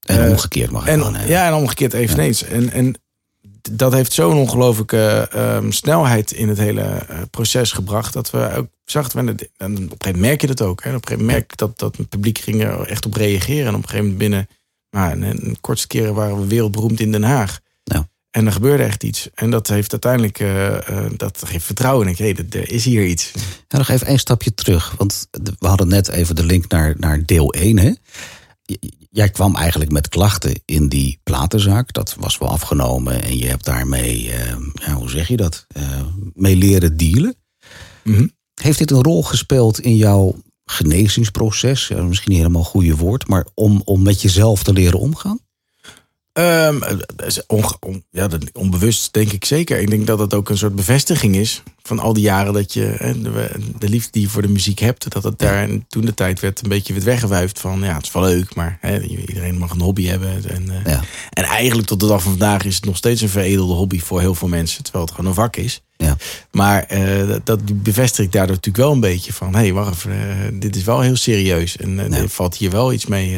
en 0.01 0.29
omgekeerd 0.29 0.71
mag 0.71 0.87
en, 0.87 0.99
dan, 0.99 1.17
Ja, 1.27 1.47
en 1.47 1.53
omgekeerd 1.53 1.93
eveneens. 1.93 2.43
En, 2.43 2.71
en 2.71 2.95
dat 3.71 3.93
heeft 3.93 4.13
zo'n 4.13 4.37
ongelooflijke 4.37 5.29
um, 5.35 5.71
snelheid 5.71 6.31
in 6.31 6.49
het 6.49 6.57
hele 6.57 6.81
uh, 6.81 7.17
proces 7.31 7.71
gebracht. 7.71 8.13
Dat 8.13 8.29
we 8.29 8.53
ook 8.55 8.67
zagen, 8.85 9.19
en 9.19 9.29
op 9.29 9.39
een 9.39 9.47
gegeven 9.57 9.95
moment 9.99 10.19
merk 10.19 10.41
je 10.41 10.47
dat 10.47 10.61
ook. 10.61 10.83
Hè? 10.83 10.89
Op 10.89 10.95
een 10.95 11.07
gegeven 11.07 11.25
moment 11.25 11.37
merk 11.37 11.51
ik 11.51 11.57
dat, 11.57 11.79
dat 11.79 11.97
het 11.97 12.09
publiek 12.09 12.37
ging 12.37 12.63
er 12.63 12.87
echt 12.87 13.05
op 13.05 13.13
reageren. 13.13 13.67
En 13.67 13.75
op 13.75 13.83
een 13.83 13.89
gegeven 13.89 14.03
moment 14.03 14.17
binnen 14.17 14.47
maar 14.93 15.11
een, 15.11 15.21
een 15.21 15.57
kortste 15.61 15.87
keren 15.87 16.13
waren 16.13 16.39
we 16.39 16.47
wereldberoemd 16.47 16.99
in 16.99 17.11
Den 17.11 17.23
Haag. 17.23 17.59
Ja. 17.83 18.07
En 18.31 18.45
er 18.45 18.51
gebeurde 18.51 18.83
echt 18.83 19.03
iets. 19.03 19.29
En 19.33 19.49
dat 19.49 19.67
heeft 19.67 19.91
uiteindelijk, 19.91 20.39
uh, 20.39 20.65
uh, 20.67 21.05
dat 21.17 21.41
geeft 21.45 21.65
vertrouwen. 21.65 22.05
En 22.05 22.11
ik, 22.11 22.17
hey, 22.17 22.35
er 22.49 22.71
is 22.71 22.85
hier 22.85 23.05
iets. 23.05 23.31
Ja, 23.67 23.77
nog 23.77 23.89
even 23.89 24.07
één 24.07 24.19
stapje 24.19 24.53
terug. 24.53 24.93
Want 24.97 25.27
we 25.59 25.67
hadden 25.67 25.87
net 25.87 26.07
even 26.07 26.35
de 26.35 26.45
link 26.45 26.67
naar, 26.67 26.93
naar 26.97 27.25
deel 27.25 27.53
1. 27.53 27.79
Hè? 27.79 27.91
Jij 29.09 29.29
kwam 29.29 29.55
eigenlijk 29.55 29.91
met 29.91 30.09
klachten 30.09 30.61
in 30.65 30.87
die 30.87 31.19
platenzaak. 31.23 31.93
Dat 31.93 32.15
was 32.19 32.37
wel 32.37 32.49
afgenomen. 32.49 33.23
En 33.23 33.37
je 33.37 33.47
hebt 33.47 33.65
daarmee, 33.65 34.23
uh, 34.23 34.55
ja, 34.73 34.93
hoe 34.93 35.09
zeg 35.09 35.27
je 35.27 35.37
dat? 35.37 35.67
mee 36.33 36.55
leren 36.55 36.97
dealen. 36.97 37.35
Mm 38.03 38.15
-hmm. 38.15 38.31
Heeft 38.61 38.77
dit 38.77 38.91
een 38.91 39.03
rol 39.03 39.23
gespeeld 39.23 39.79
in 39.79 39.95
jouw 39.95 40.35
genezingsproces? 40.65 41.87
Ja, 41.87 42.01
misschien 42.01 42.31
niet 42.31 42.39
helemaal 42.39 42.61
een 42.61 42.67
goede 42.67 42.95
woord. 42.95 43.27
Maar 43.27 43.47
om, 43.53 43.81
om 43.85 44.01
met 44.01 44.21
jezelf 44.21 44.63
te 44.63 44.73
leren 44.73 44.99
omgaan? 44.99 45.39
Um, 46.39 46.83
on, 47.47 47.63
on, 47.79 48.03
ja, 48.09 48.27
onbewust 48.53 49.13
denk 49.13 49.31
ik 49.31 49.45
zeker. 49.45 49.79
Ik 49.79 49.89
denk 49.89 50.07
dat 50.07 50.19
het 50.19 50.33
ook 50.33 50.49
een 50.49 50.57
soort 50.57 50.75
bevestiging 50.75 51.35
is 51.35 51.63
van 51.81 51.99
al 51.99 52.13
die 52.13 52.23
jaren 52.23 52.53
dat 52.53 52.73
je 52.73 52.95
hè, 52.97 53.21
de, 53.21 53.49
de, 53.79 53.89
liefde 53.89 54.11
die 54.11 54.21
je 54.21 54.29
voor 54.29 54.41
de 54.41 54.47
muziek 54.47 54.79
hebt, 54.79 55.11
dat 55.11 55.23
het 55.23 55.39
daar 55.39 55.71
ja. 55.71 55.77
toen 55.87 56.05
de 56.05 56.13
tijd 56.13 56.39
werd 56.39 56.63
een 56.63 56.69
beetje 56.69 56.93
werd 56.93 57.05
weggewuifd 57.05 57.59
van 57.59 57.79
ja, 57.81 57.95
het 57.95 58.03
is 58.03 58.11
wel 58.11 58.23
leuk, 58.23 58.55
maar 58.55 58.77
hè, 58.81 59.01
iedereen 59.01 59.57
mag 59.57 59.71
een 59.71 59.81
hobby 59.81 60.05
hebben. 60.05 60.49
En, 60.49 60.63
uh, 60.69 60.85
ja. 60.85 61.01
en 61.29 61.43
eigenlijk 61.43 61.87
tot 61.87 61.99
de 61.99 62.07
dag 62.07 62.21
van 62.21 62.31
vandaag 62.31 62.65
is 62.65 62.75
het 62.75 62.85
nog 62.85 62.97
steeds 62.97 63.21
een 63.21 63.29
veredelde 63.29 63.73
hobby 63.73 63.99
voor 63.99 64.19
heel 64.19 64.35
veel 64.35 64.47
mensen, 64.47 64.83
terwijl 64.83 65.05
het 65.05 65.13
gewoon 65.13 65.29
een 65.29 65.35
vak 65.35 65.55
is. 65.55 65.81
Ja. 65.97 66.17
Maar 66.51 66.85
uh, 66.91 67.27
dat, 67.27 67.45
dat 67.45 67.83
bevestig 67.83 68.25
ik 68.25 68.31
daardoor 68.31 68.55
natuurlijk 68.55 68.83
wel 68.83 68.93
een 68.93 68.99
beetje 68.99 69.33
van 69.33 69.53
hé, 69.53 69.59
hey, 69.59 69.73
wacht 69.73 69.93
even, 69.93 70.11
uh, 70.11 70.59
dit 70.59 70.75
is 70.75 70.83
wel 70.83 71.01
heel 71.01 71.15
serieus 71.15 71.77
en 71.77 72.13
er 72.13 72.29
valt 72.29 72.55
hier 72.55 72.71
wel 72.71 72.93
iets 72.93 73.05
mee 73.05 73.37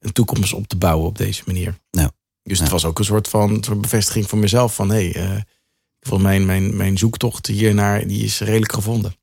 een 0.00 0.12
toekomst 0.12 0.52
op 0.52 0.66
te 0.66 0.76
bouwen 0.76 1.06
op 1.06 1.18
deze 1.18 1.42
manier. 1.46 1.78
Ja. 1.90 2.10
Dus 2.42 2.58
het 2.58 2.68
was 2.68 2.84
ook 2.84 2.98
een 2.98 3.04
soort 3.04 3.28
van 3.28 3.64
soort 3.64 3.80
bevestiging 3.80 4.28
voor 4.28 4.38
mezelf 4.38 4.74
van 4.74 4.90
hé, 4.90 5.10
hey, 5.10 5.30
uh, 5.30 5.40
volgens 6.00 6.28
mijn, 6.28 6.46
mijn, 6.46 6.76
mijn 6.76 6.98
zoektocht 6.98 7.46
hiernaar 7.46 8.06
die 8.06 8.24
is 8.24 8.40
redelijk 8.40 8.72
gevonden. 8.72 9.14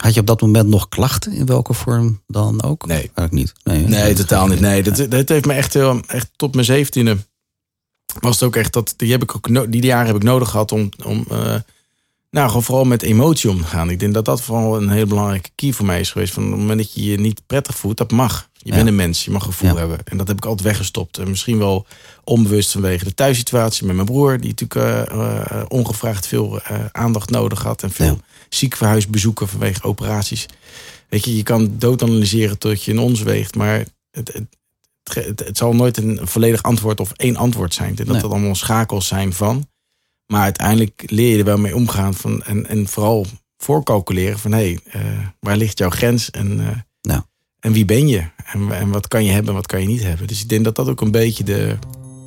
Had 0.00 0.14
je 0.14 0.20
op 0.20 0.26
dat 0.26 0.40
moment 0.40 0.68
nog 0.68 0.88
klachten 0.88 1.32
in 1.32 1.46
welke 1.46 1.74
vorm 1.74 2.22
dan 2.26 2.62
ook? 2.62 2.86
Nee, 2.86 2.96
eigenlijk 2.96 3.32
niet. 3.32 3.52
Nee, 3.64 3.78
nee, 3.78 4.02
nee 4.02 4.14
totaal 4.14 4.46
niet. 4.46 4.60
Nee, 4.60 4.82
dat, 4.82 5.10
dat 5.10 5.28
heeft 5.28 5.46
me 5.46 5.52
echt, 5.52 5.74
heel, 5.74 6.00
echt 6.06 6.28
tot 6.36 6.54
mijn 6.54 6.66
zeventiende 6.66 7.16
was 8.20 8.34
het 8.34 8.42
ook 8.42 8.56
echt 8.56 8.72
dat 8.72 8.94
die 8.96 9.10
heb 9.10 9.22
ik 9.22 9.36
ook 9.36 9.72
die 9.72 9.82
jaren 9.82 10.06
heb 10.06 10.16
ik 10.16 10.22
nodig 10.22 10.50
gehad 10.50 10.72
om, 10.72 10.88
om 11.04 11.24
uh, 11.32 11.54
nou 12.30 12.48
gewoon 12.48 12.62
vooral 12.62 12.84
met 12.84 13.02
emotie 13.02 13.50
om 13.50 13.58
te 13.58 13.66
gaan. 13.66 13.90
Ik 13.90 14.00
denk 14.00 14.14
dat 14.14 14.24
dat 14.24 14.42
vooral 14.42 14.76
een 14.76 14.88
hele 14.88 15.06
belangrijke 15.06 15.50
key 15.54 15.72
voor 15.72 15.86
mij 15.86 16.00
is 16.00 16.10
geweest. 16.10 16.32
Van 16.32 16.44
op 16.44 16.50
het 16.50 16.58
moment 16.58 16.78
dat 16.78 16.94
je 16.94 17.04
je 17.04 17.18
niet 17.18 17.42
prettig 17.46 17.76
voelt, 17.76 17.96
dat 17.96 18.10
mag. 18.10 18.48
Je 18.68 18.74
ja. 18.74 18.80
bent 18.80 18.88
een 18.88 19.04
mens, 19.06 19.24
je 19.24 19.30
mag 19.30 19.44
gevoel 19.44 19.70
ja. 19.70 19.76
hebben. 19.76 19.98
En 20.04 20.16
dat 20.16 20.28
heb 20.28 20.36
ik 20.36 20.44
altijd 20.44 20.66
weggestopt. 20.66 21.18
En 21.18 21.28
misschien 21.28 21.58
wel 21.58 21.86
onbewust 22.24 22.72
vanwege 22.72 23.04
de 23.04 23.14
thuissituatie 23.14 23.86
met 23.86 23.94
mijn 23.94 24.06
broer, 24.06 24.40
die 24.40 24.54
natuurlijk 24.56 25.10
uh, 25.10 25.18
uh, 25.18 25.62
ongevraagd 25.68 26.26
veel 26.26 26.56
uh, 26.56 26.84
aandacht 26.92 27.30
nodig 27.30 27.62
had. 27.62 27.82
En 27.82 27.90
veel 27.90 28.06
ja. 28.06 28.18
ziekenhuisbezoeken 28.48 29.48
vanwege 29.48 29.82
operaties. 29.82 30.46
Weet 31.08 31.24
je, 31.24 31.36
je 31.36 31.42
kan 31.42 31.74
doodanalyseren 31.78 32.58
tot 32.58 32.84
je 32.84 32.90
in 32.90 32.98
ons 32.98 33.22
weegt, 33.22 33.54
maar 33.54 33.84
het, 34.10 34.32
het, 34.32 34.46
het, 35.02 35.40
het, 35.40 35.56
zal 35.56 35.74
nooit 35.74 35.96
een 35.96 36.20
volledig 36.22 36.62
antwoord 36.62 37.00
of 37.00 37.12
één 37.12 37.36
antwoord 37.36 37.74
zijn. 37.74 37.94
Dat 37.94 38.06
nee. 38.06 38.20
dat 38.20 38.30
allemaal 38.30 38.54
schakels 38.54 39.06
zijn 39.06 39.32
van. 39.32 39.68
Maar 40.26 40.42
uiteindelijk 40.42 41.02
leer 41.06 41.30
je 41.30 41.38
er 41.38 41.44
wel 41.44 41.58
mee 41.58 41.74
omgaan 41.76 42.14
van, 42.14 42.42
en, 42.42 42.66
en 42.66 42.88
vooral 42.88 43.26
voorcalculeren 43.56 44.38
van 44.38 44.52
hé, 44.52 44.78
hey, 44.84 45.32
waar 45.40 45.56
ligt 45.56 45.78
jouw 45.78 45.90
grens? 45.90 46.30
En, 46.30 46.56
nou. 47.00 47.22
En 47.68 47.74
wie 47.74 47.84
ben 47.84 48.08
je? 48.08 48.22
En, 48.52 48.70
en, 48.72 48.90
wat 48.90 49.08
kan 49.08 49.24
je 49.24 49.30
hebben 49.30 49.48
en 49.48 49.54
wat 49.54 49.66
kan 49.66 49.80
je 49.80 49.86
niet 49.86 50.02
hebben? 50.02 50.26
Dus 50.26 50.42
ik 50.42 50.48
denk 50.48 50.64
dat 50.64 50.76
dat 50.76 50.88
ook 50.88 51.00
een 51.00 51.10
beetje 51.10 51.44
de, 51.44 51.76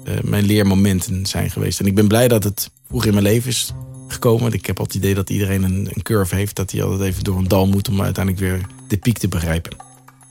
uh, 0.08 0.14
mijn 0.24 0.46
leermomenten 0.46 1.26
zijn 1.26 1.52
geweest. 1.52 1.80
En 1.80 1.86
ik 1.86 1.96
ben 1.96 2.08
blij 2.08 2.28
dat 2.28 2.44
het 2.44 2.70
vroeg 2.88 3.06
in 3.06 3.12
mijn 3.12 3.24
leven 3.24 3.50
is 3.50 3.74
gekomen. 4.08 4.54
Ik 4.54 4.66
heb 4.66 4.80
altijd 4.80 4.98
het 4.98 5.04
idee 5.04 5.16
dat 5.16 5.30
iedereen 5.30 5.64
een, 5.64 5.90
een 5.94 6.02
curve 6.02 6.36
heeft. 6.36 6.56
Dat 6.56 6.72
hij 6.72 6.84
altijd 6.84 7.02
even 7.02 7.24
door 7.24 7.38
een 7.38 7.48
dal 7.48 7.68
moet 7.68 7.90
om 7.90 8.02
uiteindelijk 8.02 8.46
weer 8.46 8.62
de 8.88 8.98
piek 8.98 9.18
te 9.18 9.28
begrijpen. 9.28 9.76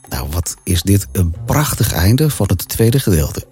Nou, 0.09 0.27
wat 0.31 0.55
is 0.63 0.81
dit 0.81 1.07
een 1.11 1.35
prachtig 1.45 1.93
einde 1.93 2.29
van 2.29 2.47
het 2.49 2.67
tweede 2.67 2.99
gedeelte. 2.99 3.45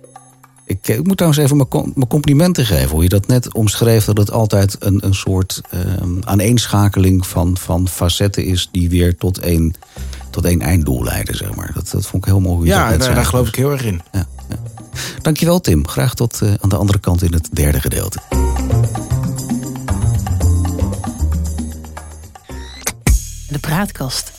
Ik, 0.65 0.88
ik 0.88 1.08
moet 1.08 1.17
trouwens 1.17 1.43
even 1.43 1.67
mijn 1.93 2.08
complimenten 2.08 2.65
geven. 2.65 2.89
Hoe 2.89 3.04
je 3.04 3.10
dat 3.10 3.28
net 3.28 3.54
omschreef, 3.54 4.06
dat 4.06 4.17
het 4.17 4.32
altijd 4.32 4.76
een, 4.80 5.06
een 5.06 5.15
soort 5.15 5.62
um, 6.02 6.19
aaneenschakeling 6.24 7.28
van, 7.28 7.58
van 7.58 7.88
facetten 7.88 8.43
is... 8.43 8.69
die 8.72 8.89
weer 8.89 9.17
tot 9.17 9.38
één, 9.38 9.74
tot 10.30 10.46
één 10.46 10.62
einddoel 10.62 11.04
leiden, 11.04 11.36
zeg 11.36 11.56
maar. 11.56 11.72
Dat, 11.74 11.89
dat 11.92 12.06
vond 12.06 12.26
ik 12.26 12.30
heel 12.30 12.39
mooi. 12.39 12.68
Ja, 12.68 12.89
daar, 12.89 13.10
eh, 13.10 13.15
daar, 13.15 13.26
geloof 13.26 13.48
ik 13.48 13.54
dus- 13.54 13.63
heel 13.63 13.72
erg 13.72 13.84
in. 13.84 14.02
Ja, 14.12 14.26
ja. 14.50 14.56
Dankjewel 15.22 15.62
Tim. 15.62 15.88
Graag 15.88 16.13
tot 16.13 16.42
eh, 16.42 16.54
aan 16.60 16.70
de 16.70 16.76
andere 16.76 17.00
kant 17.00 17.22
in 17.22 17.34
het 17.34 17.50
derde 17.52 17.80
gedeelte. 17.80 18.20
De 23.50 23.60
praatkast. 23.60 24.38